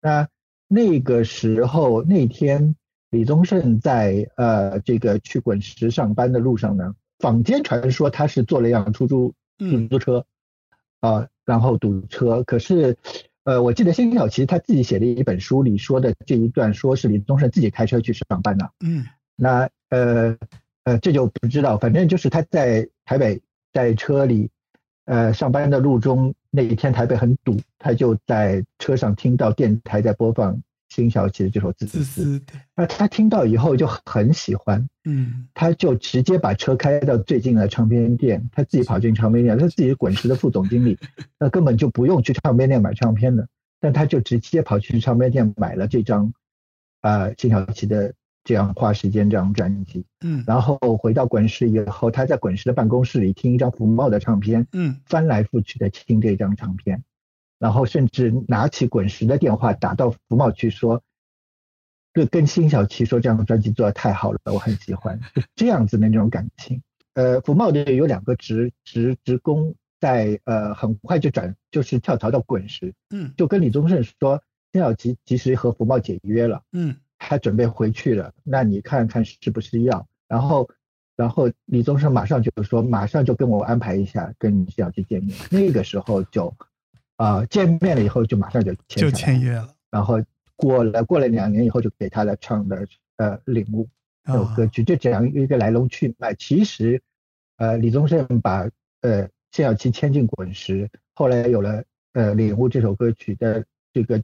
[0.00, 0.26] 那
[0.66, 2.74] 那个时候那天，
[3.10, 10.24] 李宗盛在呃这个去滚石上班的路上呢，坊间传说他是坐了一辆出租出租车，
[11.00, 12.42] 啊，然后堵车。
[12.42, 12.96] 可是
[13.44, 18.72] 呃，我记得辛晓琪他自己写的一本书里说的这一段，说是李宗盛自己开车去上班的。
[18.84, 19.04] 嗯，
[19.36, 20.36] 那呃
[20.84, 23.42] 呃这就不知道，反正就是他在台北。
[23.74, 24.48] 在车里，
[25.04, 32.38] 呃，上班的路中，那一天台北很堵，他就在车上听到电台在播放辛晓琪的这首《自私》，
[32.76, 40.96] 那他听到以后就很喜欢，嗯，他就直接把车开到最近的唱片店，他自己跑进唱片店，他自己是滚石的副总经理，
[41.40, 43.48] 那根本就不用去唱片店买唱片的，
[43.80, 46.32] 但他就直接跑去唱片店买了这张，
[47.00, 48.14] 啊，辛晓琪的。
[48.44, 57.02] 这样花时间这样专辑，嗯，然后回到滚石以后，他在滚石的办公室里听一张福茂的唱片，嗯，翻来覆去的听这张唱片，
[57.58, 61.02] 然后甚至拿起滚石的电话打到福茂去说，
[62.12, 65.18] 跟跟辛晓琪说这张专辑做的太好了，我很喜欢，
[65.56, 66.82] 这样子的那种感情。
[67.14, 76.96] 呃，福茂的有两个职职职工在呃很快就转就是跳槽到滚石，嗯，就跟李宗盛说，辛晓琪其实和福茂解约了，嗯。
[77.26, 80.06] 他准备回去了，那你看看是不是要？
[80.28, 80.68] 然后，
[81.16, 85.34] 然后李宗盛马上就说，马上就跟我安排一下，跟你小琪见面。
[85.50, 86.54] 那个时候就，
[87.16, 89.74] 啊，见面了以后就马上就签就签约了。
[89.90, 90.22] 然后
[90.54, 93.84] 过了过了两年以后，就给他了唱的呃《领悟》
[94.24, 96.34] 这首歌曲，就这样一个来龙去脉。
[96.34, 97.00] 其实，
[97.56, 98.68] 呃，李宗盛把
[99.00, 104.22] 呃谢小琪签进滚石，后来有了呃《领悟》这首歌曲的这个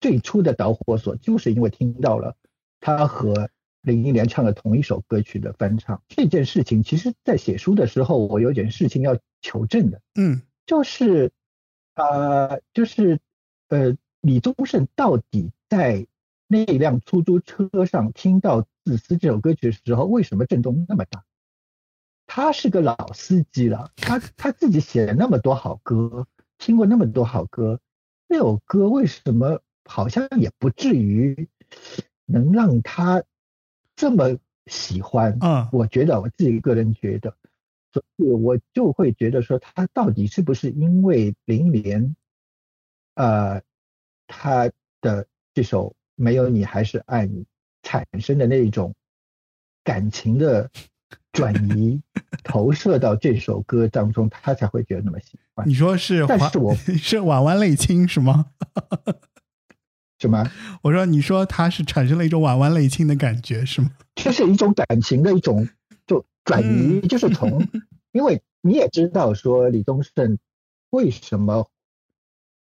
[0.00, 2.34] 最初的导火索，就是因为听到了
[2.80, 3.50] 他和
[3.82, 6.02] 林忆莲唱了同一首歌曲的翻唱。
[6.08, 10.00] 这件事情，其实在写书的时候，我有点事情要求证的。
[10.14, 11.30] 嗯，就是
[11.94, 13.20] 啊，就是
[13.68, 16.06] 呃，李宗盛到底在
[16.46, 21.24] 那辆出租车上听到《自私》这首歌曲的时候，为什么震动那么大？
[22.26, 26.26] 他是个老司机了，他他自己写了那么多好歌，
[26.58, 27.80] 听过那么多好歌，
[28.28, 29.60] 这首歌为什么？
[29.86, 31.48] 好像也不至于
[32.30, 33.22] 能让他
[33.96, 35.36] 这么喜欢。
[35.40, 37.34] 嗯，我觉得我自己个人觉得，
[37.92, 42.14] 所以我就会觉得说，他到底是不是因为林莲，
[43.14, 43.60] 呃，
[44.26, 44.70] 他
[45.00, 47.42] 的这首《没有你还是爱你》
[47.82, 48.94] 产生的那种
[49.82, 50.70] 感情的
[51.32, 52.00] 转移
[52.44, 55.68] 投射到这首歌当中，他才会觉得那么喜欢。
[55.68, 56.24] 你说是？
[56.26, 58.46] 但是我 是婉婉泪倾是吗？
[60.20, 60.44] 什么？
[60.82, 63.90] 我说，你说他是产生了一种婉婉泪倾的感觉，是吗？
[64.14, 65.66] 这是一种感情的一种
[66.06, 67.66] 就转移，就是从，
[68.12, 70.38] 因为你也知道说李宗盛
[70.90, 71.70] 为什么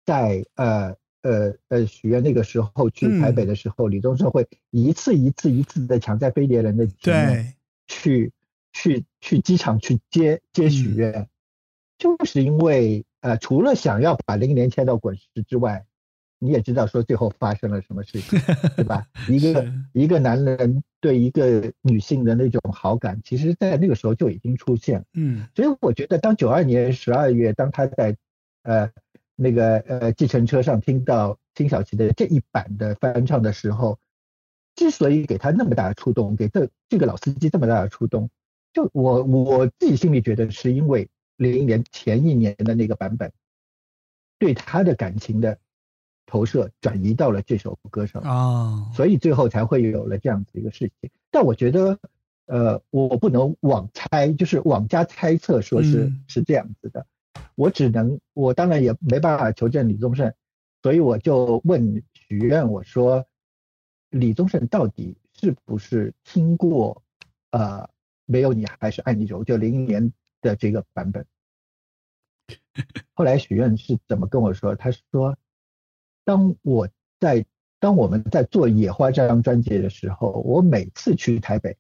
[0.06, 7.54] 在呃呃呃许愿那个时候去台北的时候，李宗盛会一次一次一次的抢在飞碟人的前面
[7.88, 8.34] 去
[8.74, 11.30] 去去机场去接接许愿，
[11.98, 15.86] 就是因为呃除了想要把零年签到滚石之外。
[16.38, 18.38] 你也知道说最后发生了什么事情，
[18.76, 19.08] 对吧？
[19.30, 25.06] 一个一个男人对一个女性的那种好感，其实在那个时候就已经出现。
[25.14, 28.18] 嗯，所以我觉得当九二年十二月，当他在
[28.64, 28.92] 呃
[29.36, 33.98] 那个呃计程车上听到辛晓琪的这一版的翻唱的时候，
[34.76, 38.30] 之所以给他那么大的触动，给这这个老司机这么大的触动，
[38.74, 41.08] 就我我自己心里觉得是因为
[41.38, 43.32] 零一年前一年的那个版本
[44.38, 45.58] 对他的感情的。
[46.26, 51.12] 投射转移到了这首歌上啊，所以最后才会有了这样子一个事情。
[51.30, 52.00] 但我觉得，
[52.48, 57.06] 呃，我不能妄猜，就是妄加猜测，说是是这样子的。
[57.56, 60.34] 我只能，我当然也没办法求证李宗盛，
[60.82, 63.26] 所以我就问许愿，我说
[64.10, 67.04] 李宗盛到底是不是听过
[67.52, 67.88] 呃
[68.26, 70.12] 没有你还是爱你》就零一年
[70.42, 71.26] 的这个版本？
[73.14, 74.76] 后来许愿是怎么跟我说？
[74.76, 75.38] 他说。
[76.26, 77.46] 当我在
[77.80, 81.78] 当我们在做《野花》这张专辑的时候，我每次去台北，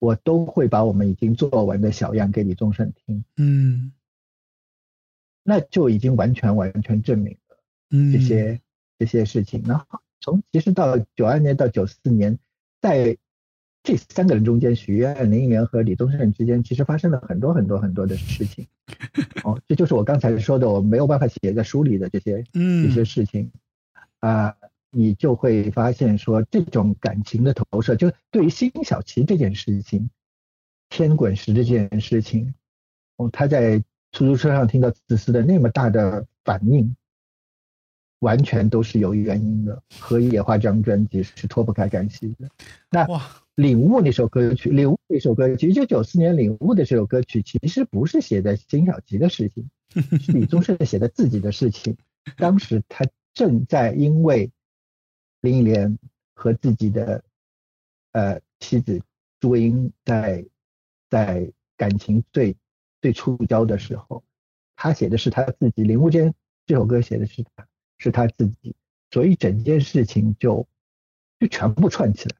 [0.00, 3.24] 我都会把我们已经做完的小样给李宗盛听。
[3.36, 3.92] 嗯，
[5.44, 7.56] 那就已经完全完全证明了
[8.12, 8.60] 这些
[8.98, 9.62] 这些事情。
[9.64, 12.38] 然后从其实到九二年到九四年，
[12.80, 13.16] 在
[13.82, 18.66] 这三个人中间，许愿、林忆莲和李宗盛之间，其实发生了很多很多很多的事情。
[19.42, 23.50] 哦，这就是我刚才说的，我没有办法写在书里的这些嗯一些事情
[24.20, 24.54] 啊，
[24.90, 30.08] 你就会发现说，这种感情的投射，就对于辛晓琪这件事情，
[30.88, 32.54] 天滚石这件事情，
[33.16, 36.94] 哦，他在出租车上听到自私的那么大的反应。
[38.20, 42.48] 完全都是有原因的，和《野花》这张专辑是脱不开干系的。
[42.88, 43.04] 那
[43.54, 49.68] 《领悟》那首歌曲，《领悟》那首歌曲，一九九四年《领悟》的这首歌曲，其实不是写的辛晓琪的事情，
[50.20, 51.96] 是李宗盛写的自己的事情。
[52.36, 54.50] 当时他正在因为
[55.40, 55.98] 林忆莲
[56.34, 57.24] 和自己的
[58.12, 59.02] 呃妻子
[59.40, 60.46] 朱茵在
[61.10, 62.56] 在感情最
[63.00, 64.24] 最触礁的时候，
[64.76, 66.34] 他写的是他自己，《领悟》间
[66.66, 67.66] 这首歌写的是他。
[67.98, 68.74] 是他自己，
[69.12, 70.66] 所以整件事情就
[71.38, 72.36] 就全部串起来。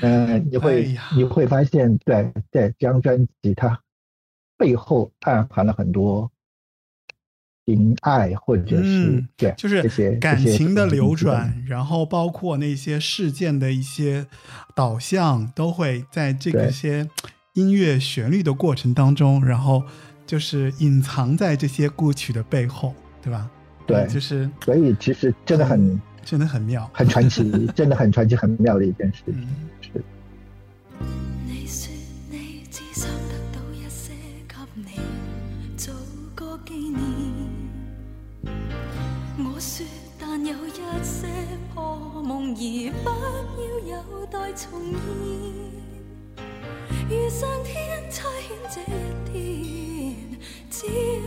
[0.00, 3.80] 嗯， 你会你会发现，对对，这张专辑它
[4.56, 6.30] 背后暗含了很多
[7.66, 14.26] 情爱，或者是对，就是这些感情的流转，然后包括那些事件的一些
[14.74, 17.08] 导向，都会在这个些
[17.54, 19.82] 音乐旋律的过程当中，然后
[20.26, 22.94] 就是隐藏在这些歌曲的背后。
[23.20, 23.50] 对吧？
[23.84, 26.00] 对，就是，所以其实真的很，
[26.30, 29.48] 真的很妙，很传奇， 真的很传奇，很妙的一件事情。
[29.80, 29.90] 是。
[31.46, 31.90] 你说
[32.30, 34.12] 你只想得到一些
[34.46, 35.00] 给你
[35.74, 35.94] 做
[36.34, 37.00] 个纪念，
[39.38, 39.86] 我说
[40.20, 40.70] 但有一
[41.02, 41.24] 些
[41.72, 44.98] 破梦而不要有待重现。
[47.08, 48.84] 如上天差遣这一
[49.32, 50.76] 天，只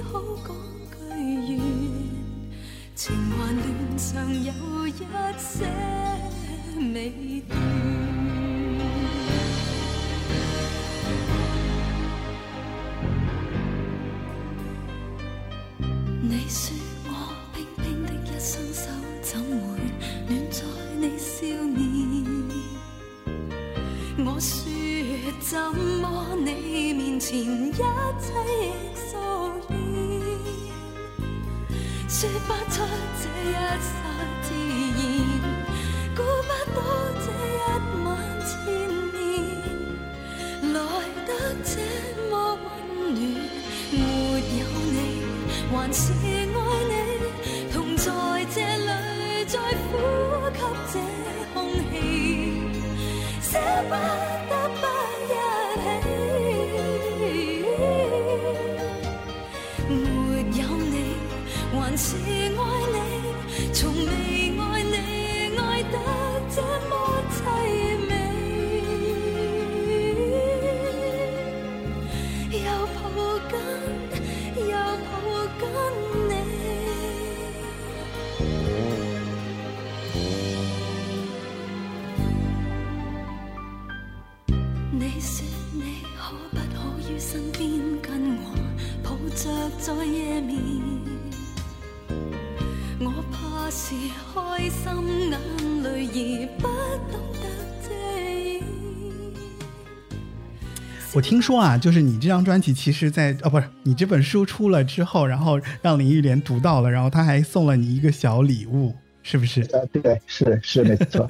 [0.03, 0.55] 好讲。
[1.13, 1.59] 愿
[3.03, 4.93] 情还恋上有一
[5.39, 5.65] 些
[6.93, 8.00] 未断。
[101.13, 109.61] 我听说啊，就是你这张专辑，其实在哦，不是你这本书出了之后，然后让林忆莲读到了，然后他还送了你一个小礼物，是不是？
[109.73, 111.29] 呃，对，是是没错。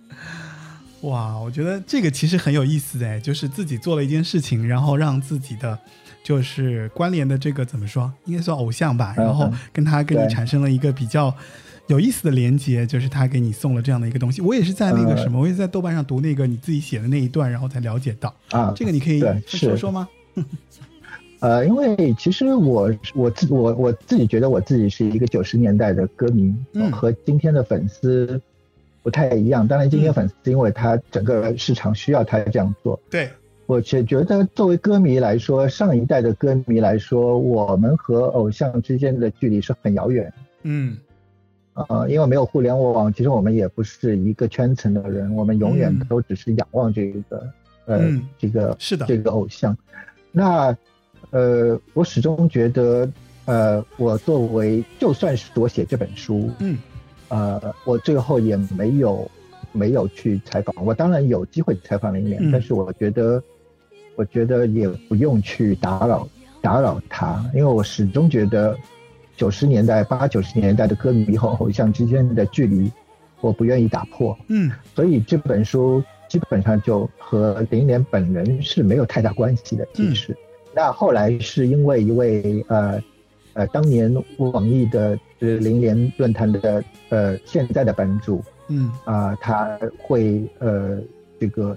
[1.08, 5.78] 哇，我觉得这个其实很有意思哎，就是自己做了一件事情，然后让自己的
[6.22, 11.34] 就是关联的这个怎么说，应该算偶像吧，然后跟他跟你产生了一个比较
[11.88, 14.40] 有意思的连接，就是他给你送了这样的一个东西。
[14.40, 20.08] 我也是在那个什么，我也是在豆瓣上读那个你自己写的那一段，然后才了解到啊，这个你可以说说吗？
[21.40, 28.40] 呃，因为其实我我自我我自己觉得我自己是一个九十年代的歌迷，嗯和今天的粉丝
[29.02, 29.66] 不太一样。
[29.66, 32.98] 当然，今天粉丝因为他整个市场需要他这样做。
[33.10, 33.28] 对，
[33.66, 40.32] 我觉觉得作为歌迷来说，上一代的歌迷来说，我们和偶像之间的距离是很遥远。
[40.62, 40.96] 嗯
[41.74, 47.48] 呃，因为没有互联网，其实我们也不是一个圈层的人，我们永远嗯都只是仰望这个、
[47.86, 49.76] 呃、嗯这个是的这个偶像。
[50.30, 50.76] 那
[51.30, 53.08] 呃，我始终觉得，
[53.46, 56.76] 呃，我作为就算是我写这本书，嗯
[57.28, 59.30] 呃，我最后也没有
[59.72, 60.84] 没有去采访。
[60.84, 63.42] 我当然有机会采访林忆莲，嗯但是我觉得，
[64.14, 66.28] 我觉得也不用去打扰
[66.60, 68.76] 打扰他，因为我始终觉得
[69.36, 72.90] 九十年代八九十年代的歌迷和偶像之间的距离，
[73.40, 74.36] 我不愿意打破。
[74.48, 79.86] 嗯所以这本书基本上就和林忆莲本人是没有太大关系的。
[79.94, 80.36] 其实，
[80.74, 83.02] 那后来是因为一位呃
[83.54, 90.98] 呃当年网易的是林忆莲论坛的呃现在的版主嗯啊、他会呃
[91.38, 91.76] 这个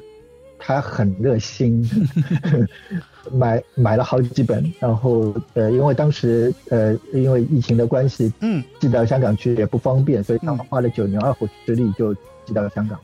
[0.58, 1.84] 他很热心，
[3.32, 8.63] 买买了好几本，然后呃因为当时呃因为疫情的关系，嗯。
[8.80, 12.13] 寄到香港去也不方便，所以他们花了九牛二虎之力就
[12.45, 12.99] 寄到了香港。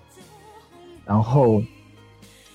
[1.06, 1.62] 然后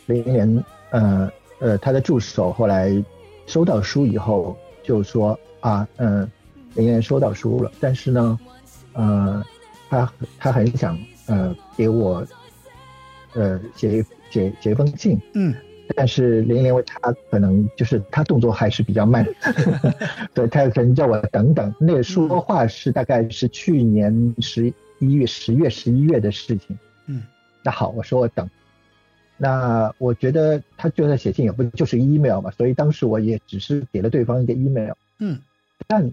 [0.07, 3.05] 林忆莲呃呃他的助手后来
[3.47, 6.31] 收到书以后就说啊嗯、呃、
[6.75, 8.39] 林忆莲收到书了，但是呢
[8.93, 9.45] 呃
[9.91, 10.97] 他他很想
[11.27, 12.25] 呃给我
[13.35, 15.55] 呃写一写写一封信，嗯
[15.95, 19.25] 但是林忆莲为他可能就是他动作还是比较慢，
[20.35, 21.75] 对他可能叫我等等。
[21.79, 26.77] 那个说话是大概是去年十一月、十月、十一月的事情。
[27.07, 27.23] 嗯，
[27.63, 28.49] 那好，我说我等。
[29.39, 35.39] 那我觉得他就算写信，也不就是 email 嘛，所以当时我也只是给了对方一个 email，嗯
[35.87, 36.11] 但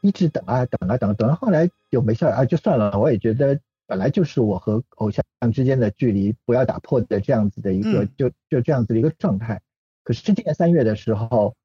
[0.00, 2.98] 一直等啊等啊等，等到后来就没事儿啊，就算了。
[2.98, 3.58] 我也觉得
[3.88, 8.12] 本来就是我和偶像之间的距离不要打破的这样子的一个，嗯。
[8.18, 9.62] 就就这样子的一个状态。
[10.04, 11.56] 可是今年三月的时候，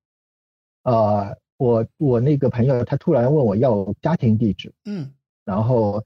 [0.83, 5.13] 呃，我我那个朋友他突然问我要家庭地址，嗯。
[5.43, 6.05] 然后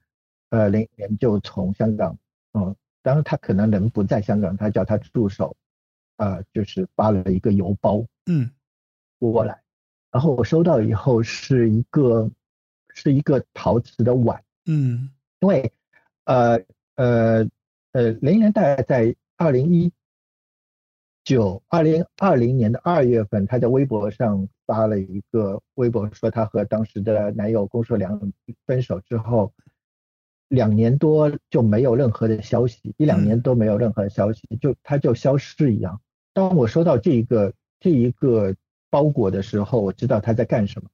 [0.50, 2.18] 呃林林就从香港，
[2.52, 5.56] 嗯，当然他可能人不在香港，他叫他助手，
[6.16, 8.50] 呃，就是发了一个邮包，嗯。
[9.20, 9.62] 过来，
[10.10, 12.28] 然后我收到以后是一个
[12.92, 15.10] 是一个陶瓷的碗，嗯。
[15.40, 15.72] 因为
[16.28, 16.60] 呃
[16.96, 17.48] 呃
[17.92, 19.90] 呃，林大概在二零一
[21.24, 28.30] 九二零二零年的二月份，她在微博上发了一个微博，说她和当时的男友龚硕良
[28.66, 29.54] 分手之后，
[30.48, 35.98] 两年多就没有任何的消息，一两年都没有任何的消息，就她就消失一样。
[36.34, 38.54] 当我收到这一个这一个
[38.90, 40.90] 包裹的时候，我知道他在干什么。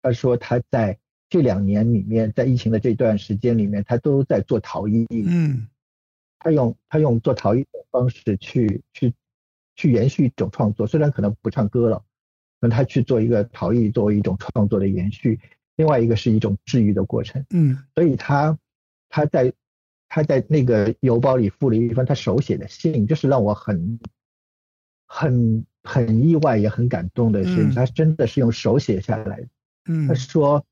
[0.00, 0.98] 他说他在
[1.28, 5.06] 这两年里面，在疫情的这段时间里面，他都在做陶艺。
[5.10, 5.66] 嗯
[6.40, 9.12] 他用他用做陶艺的方式去去
[9.74, 12.04] 去延续一种创作，虽然可能不唱歌了，
[12.60, 15.40] 那他去做一个陶艺作为一种创作的延续，
[15.74, 17.44] 另外一个是一种治愈的过程。
[17.50, 18.56] 嗯，所以他
[19.08, 19.52] 他在
[20.08, 23.98] 他在那个邮包里附了一封他手写的信，就是让我很
[25.08, 29.48] 很很意外也很感动的是，他真的是用手写下来。
[29.86, 30.64] 嗯，他说。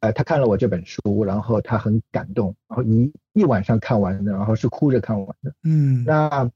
[0.00, 5.52] 呃，他看了我这本书，然后他很感动，然后一一晚上看完的，然后是哭着看完的。
[5.62, 6.50] 嗯，那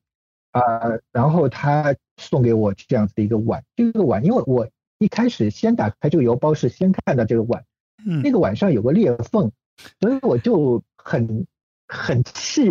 [0.52, 4.68] 呃，然后他送给我这样子的一个碗，这个碗，因为我
[4.98, 7.64] 一开始先打开这个邮包是先看到这个碗，
[8.04, 9.52] 嗯，那个碗上有个裂缝，
[10.00, 11.46] 所以我就很。
[11.92, 12.70] 很气，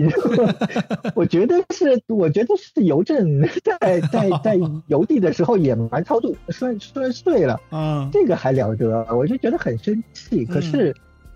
[1.13, 3.41] 我觉得是，我觉得是邮政
[3.79, 4.57] 在在 在
[4.87, 10.45] 邮递的时候野蛮操作摔摔碎了，嗯，这个还了得，我就觉得很生气。
[10.45, 10.95] 可是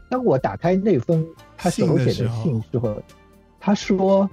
[0.09, 1.25] 当我打开那封
[1.57, 2.95] 他手写的信之后，
[3.59, 4.29] 他说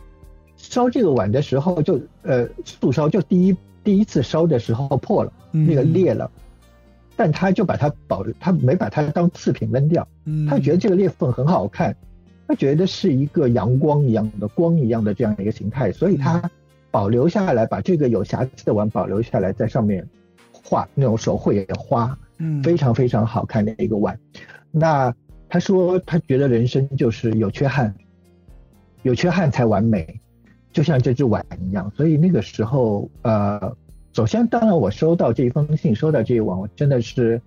[0.57, 6.31] 烧这个碗的时候就呃速烧，就第一第一次烧的时候破了，那个裂了，
[7.17, 10.07] 但他就把它保留，他没把它当次品扔掉，
[10.49, 11.97] 他觉得这个裂缝很好看。
[12.51, 16.51] 他觉得是一个阳光一样的光一样的这样的一个形态，所以他
[16.91, 20.05] 保留下来，把这个有瑕疵的碗保留下来，在上面
[20.53, 24.19] 画那种手绘的花，嗯，非常非常好看的一个碗。
[24.73, 25.15] 那
[25.49, 27.95] 他说他觉得人生就是有缺憾，
[29.03, 30.21] 有缺憾才完美，
[30.73, 31.89] 就像这只碗一样。
[31.97, 33.77] 所以那个时候，呃，
[34.13, 37.41] 首先当然我收到这一封信，收到这一碗，我真的是。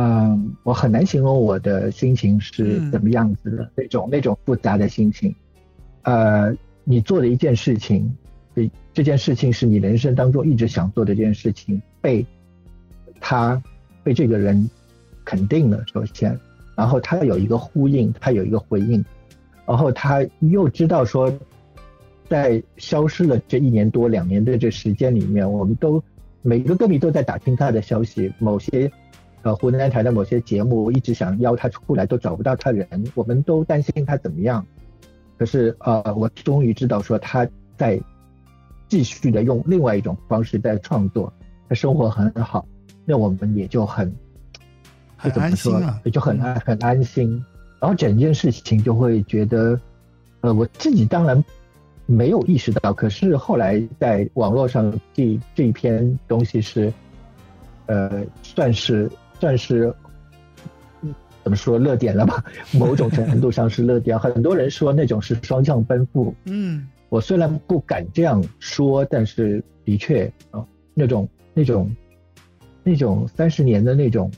[0.00, 5.34] 嗯，我很难形容我的心情是怎么样子的那种那种复杂的心情。
[6.02, 8.08] 呃，你做的一件事情，
[8.54, 12.24] 这这件事情是你人生当中一直想做的这件事情，被
[13.18, 13.60] 他
[14.04, 14.70] 被这个人
[15.24, 16.38] 肯定了，首先，
[16.76, 19.04] 然后他有一个呼应，他有一个回应，
[19.66, 21.28] 然后他又知道说，
[22.28, 26.00] 在消失了这一年多两年的这时间里面，我们都
[26.40, 28.88] 每个歌迷都在打听他的消息，某些。
[29.42, 34.66] 呃，湖南台的某些节目一直想邀他出来，都找不到他人，我们都担心他怎么样。
[35.38, 38.00] 可是，呃，我终于知道说他在
[38.88, 41.32] 继续的用另外一种方式在创作，
[41.68, 42.66] 他生活很好，
[43.04, 44.12] 那我们也就很
[45.16, 47.42] 很安心了，也就很安很安心。
[47.80, 49.80] 然后整件事情就会觉得，
[50.40, 51.42] 呃，我自己当然
[52.06, 56.92] 没有意识到，可是后来在网络上这这一篇东西是，
[57.86, 59.08] 呃，算是。
[59.40, 59.94] 算是
[61.44, 62.44] 怎么说热点了吧？
[62.72, 64.18] 某种程度上是热点。
[64.20, 66.34] 很多人说那种是双向奔赴。
[66.44, 70.62] 嗯，我虽然不敢这样说，但是的确啊，
[70.92, 71.96] 那种那种
[72.82, 74.30] 那种三十年的那种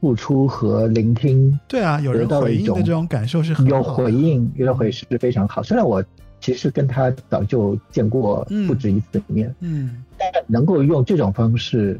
[0.00, 5.62] 付出和聆听，对啊，有人回应的这种感受是很有回应，有回是非常好。
[5.62, 6.04] 虽然我
[6.38, 11.98] 其实跟他早就见过不止一次面，嗯，但能够用这种方式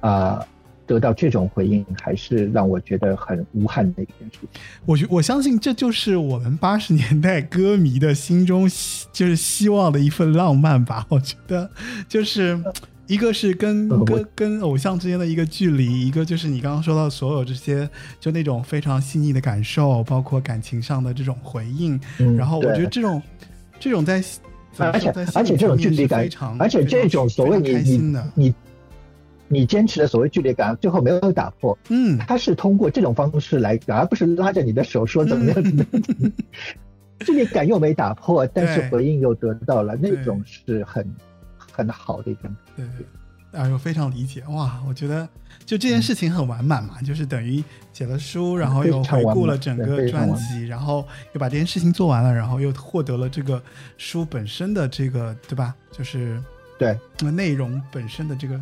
[0.00, 0.46] 啊。
[0.90, 4.48] 得到这种回应，还是让我觉得很无憾的一件事情。
[4.84, 8.68] 我觉我相信这就是我们八十年代歌迷的心中
[9.12, 11.06] 就是希望的一份浪漫吧。
[11.08, 11.70] 我觉得，
[12.08, 12.60] 就是
[13.06, 17.88] 一个是跟跟跟偶像之间的一个距离，一个就是你刚刚说到所有这些，
[18.18, 22.00] 就那种非常细腻的感受，包括感情上的这种回应。
[22.36, 23.22] 然后我觉得这种
[23.78, 24.20] 这种在
[24.76, 26.28] 而且而且这种距离感，
[26.58, 28.54] 而且这种所谓你你你。
[29.52, 31.76] 你坚持的所谓距离感，最后没有打破。
[31.88, 36.32] 嗯，他是通过这种方式来，而不是拉着你的手说怎么样怎么样。
[37.26, 41.04] 距离感又没打破，但是回应又得到了，那种是很
[41.58, 42.56] 很好的一种。
[42.76, 42.86] 对，
[43.50, 44.80] 哎呦，非常理解哇！
[44.88, 45.28] 我觉得
[45.66, 53.60] 就这件事情很完满嘛，就是等于写了书，然后又回顾了整个专辑，然后又把这件事情做完了，然后又获得了这个
[53.98, 55.74] 书本身的这个，对吧？
[55.90, 56.40] 就是
[56.78, 56.96] 对
[57.32, 58.58] 内容本身的这个。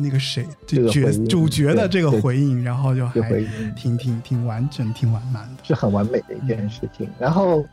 [0.00, 3.44] 那个谁，这角主角的这个回应，然后就还
[3.74, 7.08] 挺挺挺完整、挺完满的，是很完美的一件事情。
[7.18, 7.64] 然后，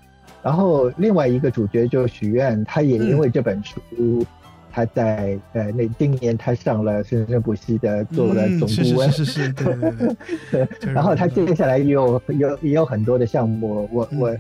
[0.42, 4.26] 然后另外一个主角就许愿，他也因为这本书，
[4.72, 10.16] 他在呃那今年他上了生生不息的做了总顾问，是是是，对对
[10.52, 10.68] 对。
[10.92, 14.36] 然后他接下来也有有也有很多的项目，我我。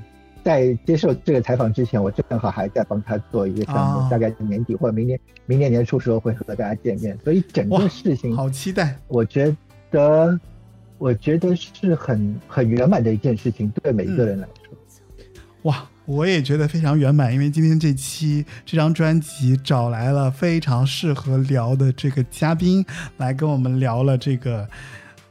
[0.45, 8.95] 在接受这个采访之前，我正好还在帮他做一个项目，大概年底或者明年明年年初时候会和大家见面，所以整个事情好期待。
[9.07, 9.53] 我觉
[9.89, 10.39] 得，
[10.99, 14.77] 我觉得是很很圆满的一件事情，对每一个人来说。
[15.63, 22.85] 哇，我也觉得非常圆满，因为今天这期这张专辑找来了非常适合聊的这个嘉宾，
[23.17, 24.69] 来跟我们聊了这个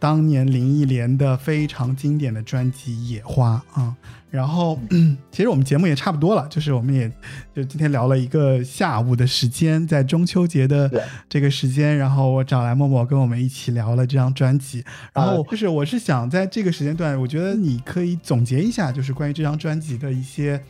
[0.05, 3.96] 当年林忆莲的非常经典的专辑《野花》啊。
[4.30, 4.78] 然后
[5.32, 7.11] 其实我们节目也差不多了，就是我们也
[7.55, 10.90] 就今天聊了一个下午的时间，在中秋节的
[11.26, 14.84] 这个时间，然后我找来默默跟我们一起聊了这张专辑。
[15.14, 20.62] 然后就是我是想在这个时间段，我觉得你可以总结一下，就是关于这张专辑的一些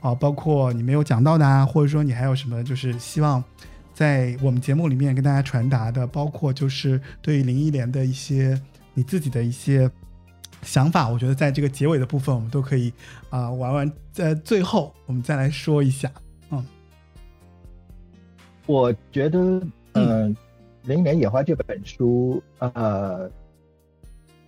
[0.00, 3.44] 啊，包括你没有讲到的啊，或者说你还有什么就是希望
[3.92, 8.58] 在我们节目里面跟大家传达的，包括就是对于林忆莲的一些
[8.98, 9.88] 你自己的一些。
[10.62, 12.92] 想法，我觉得在这个结尾的部分，我们都可以
[13.30, 16.10] 啊玩玩，在最后我们再来说一下。
[16.50, 16.66] 嗯，
[18.66, 19.38] 我觉得，
[19.92, 20.34] 嗯，
[20.82, 23.30] 《零年野花》这本书，呃，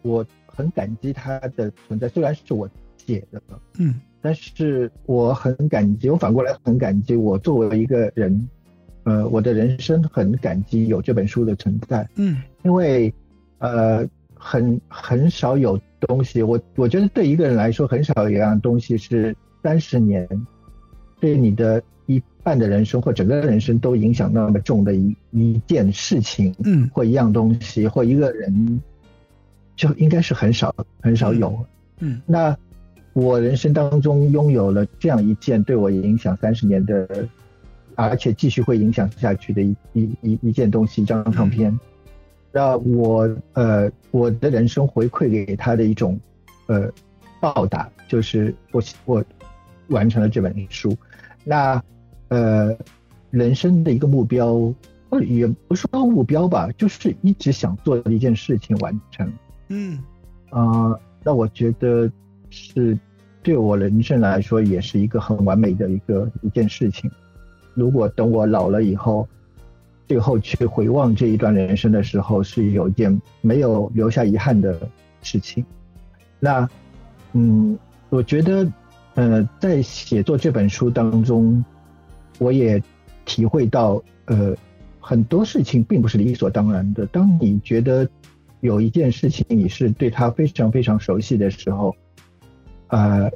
[0.02, 3.40] 我很感激它的存在，虽然是我写的，
[3.78, 8.48] 嗯，但是我很感激，我反过来很感激，我作为一个人，
[9.04, 13.14] 呃，我的人生很感激有这本书的存在，嗯，因为，
[13.58, 14.04] 呃。
[14.42, 20.26] 很很少有东西，我我觉得对一个人来说，很少有一样东西是三十年
[21.20, 28.80] 对你的一半的人生或整个人生都影响那么重的一一件事情，嗯，或一样东西或一个人，
[29.76, 31.66] 就应该是很少很少有，
[31.98, 32.56] 嗯，那
[33.12, 37.28] 我人生当中拥有了这样一件对我影响三十年的，
[37.94, 41.78] 而且继续会影响下去的一一一一件东西，一张唱片。
[42.52, 46.18] 那我呃，我的人生回馈给他的一种
[46.66, 46.90] 呃
[47.40, 49.24] 报答，就是我我
[49.88, 50.96] 完成了这本书。
[51.44, 51.80] 那
[52.28, 52.76] 呃，
[53.30, 54.74] 人生的一个目标，
[55.20, 59.32] 也不说目标吧，就是一直想做的一件事情完成。
[59.68, 59.98] 嗯
[60.50, 62.10] 啊，那我觉得
[62.50, 62.98] 是
[63.42, 67.08] 对我人生来说，也是一个很完美的一个一件事情。
[67.74, 69.28] 如果等我老了以后。
[70.10, 74.76] 最后去回望这一段人生的时候，是有一件没有留下遗憾的
[75.22, 75.64] 事情。
[76.40, 76.68] 那，
[77.32, 78.66] 嗯，我觉得，
[79.14, 81.64] 呃，在写作这本书当中，
[82.40, 82.82] 我也
[83.24, 84.52] 体会到，呃，
[84.98, 87.06] 很多事情并不是理所当然的。
[87.06, 88.08] 当你觉得
[88.58, 91.94] 有一件事情你是对他非常非常熟悉的时候，
[92.88, 93.30] 呃，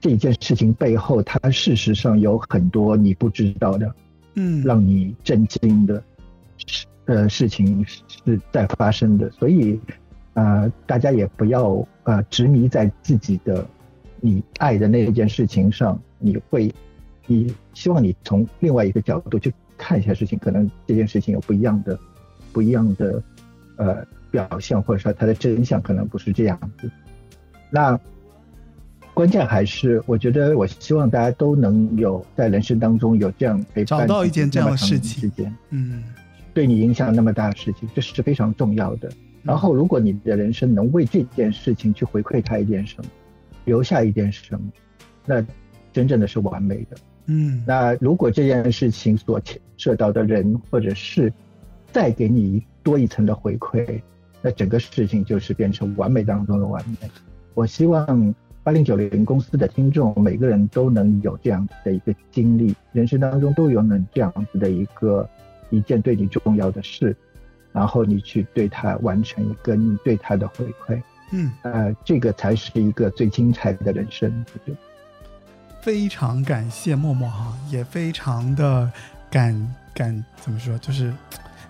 [0.00, 3.94] 这件事情背后，它事实上有很多你不知道的。
[4.36, 6.02] 嗯，让你震惊的
[6.56, 9.80] 事呃事情是在发生的，所以
[10.34, 13.66] 呃大家也不要呃执迷在自己的
[14.20, 16.72] 你爱的那一件事情上，你会
[17.26, 21.98] 你希望你从另外一个角度去看一下事情，可能这件事情有不一样的
[22.52, 23.22] 不一样的
[23.76, 26.90] 呃表现，或者说它的真相可能不是这样子。
[27.70, 27.98] 那。
[29.16, 35.32] 关键还是，我觉得，我希望大家都能有在人生当中有这样陪伴，找到一件这样的事情，
[35.70, 36.04] 嗯，
[36.52, 39.10] 对你影响那么大的事情，这是非常重要的。
[39.42, 43.08] 然后，如果你的人生能为这件事情去回馈他一点什么，
[43.64, 44.70] 留下一点什么，
[45.24, 45.42] 那
[45.94, 46.96] 真正的是完美的。
[47.24, 51.32] 嗯，那如果这件事情所牵涉到的人或者是
[51.90, 53.98] 再给你多一层的回馈，
[54.42, 57.08] 那整个事情就是变成完美当中的完美。
[57.54, 58.34] 我希望。
[58.66, 65.30] 八零九零公司的听众，每个人都能有这样的一个经历，人生当中都有能这样子的一个
[65.70, 67.14] 一件对你重要的事，
[67.70, 71.00] 然后你去对他完成一个你对他的回馈，
[71.30, 74.44] 嗯，呃，这个才是一个最精彩的人生。
[75.80, 78.90] 非常感谢默默哈，也非常的
[79.30, 81.14] 感感怎么说，就是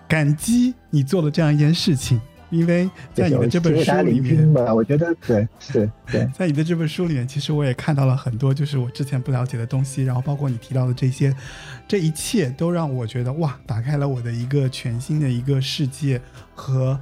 [0.07, 2.19] 感激你做了这样一件事情。
[2.49, 11.35] 因为在你的这本书里面，我觉得对，对，对， 在你的这本书里面，其实我也看到了很多，就是我之前不了解的东西，然后包括你提到的这些，
[11.87, 16.21] 这一切都让我觉得哇，打开了我的一个全新的一个世界
[16.55, 16.97] 和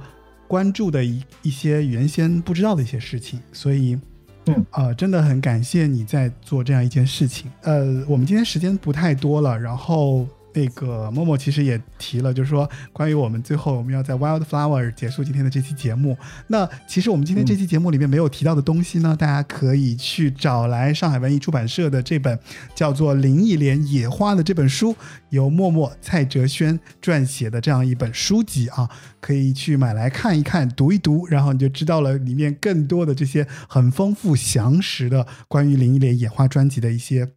[0.48, 3.98] 关注的一一些原先不知道的一些事情，所以，
[4.46, 7.50] 嗯，啊，真的很感谢你在做这样一件事情。
[7.62, 10.26] 呃，我们今天时间不太多了，然后。
[10.56, 16.16] 那个默默其实也提了，就是说关于我们最后我们要在 Wildflower 结束今天的这期节目。
[16.46, 22.38] 那其实我们今天这期节目里面没有提到的东西呢，大家可以去找来上海文艺出版社的这本
[22.74, 24.96] 叫做《林忆莲野花》的这本书，
[25.28, 28.88] 由默默蔡哲轩撰写的这样一本书籍啊，
[29.20, 37.28] 可以去买来看一看、读一读，然后你就知道了里面更多的这些很丰富详实的关于林忆莲野花专辑的一些。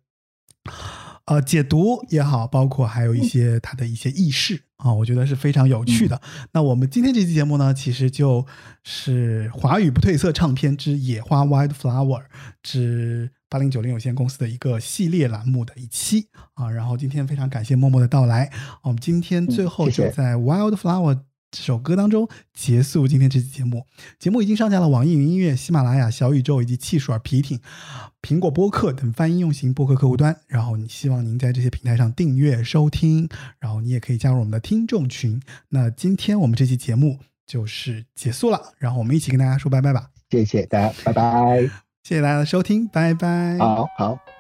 [1.30, 6.20] 呃，解读也好，包括还有一些它的一些轶事啊，我觉得是非常有趣的。
[6.54, 8.44] 那我们今天这期节目呢，其实就
[8.84, 12.24] 是华语不褪色唱片之野花 （Wild Flower）
[12.64, 16.68] 之八零九零有限公司的一个系列栏目的一期啊。
[16.68, 18.52] 然后今天非常感谢默默的到来，
[18.82, 21.20] 我们今天最后就在 Wild Flower
[21.52, 23.86] 这首歌当中结束今天这期节目。
[24.20, 27.60] 节目已经上架了网易云音乐、喜马拉雅、小宇宙以及汽水、皮艇、
[28.22, 30.36] 苹果播客等泛应用型播客客户端。
[30.48, 33.28] 然后，你希望您在这些平台上订阅收听，
[33.60, 35.42] 然后你也可以加入我们的听众群。
[35.70, 40.10] 那今天我们这期节目就是结束了，然后我们一起跟大家说拜拜吧。
[40.30, 41.62] 谢谢大家，拜拜。
[42.04, 43.58] 谢谢大家的收听，拜拜。
[43.58, 44.39] 好好。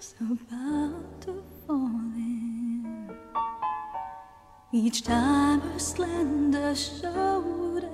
[0.00, 3.10] Was about to fall in,
[4.72, 7.84] each time her slender shoulders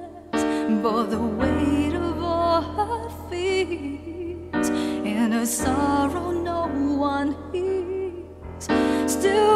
[0.83, 4.69] bore the weight of all her fears,
[5.15, 8.69] and her sorrow no one hears,
[9.11, 9.56] still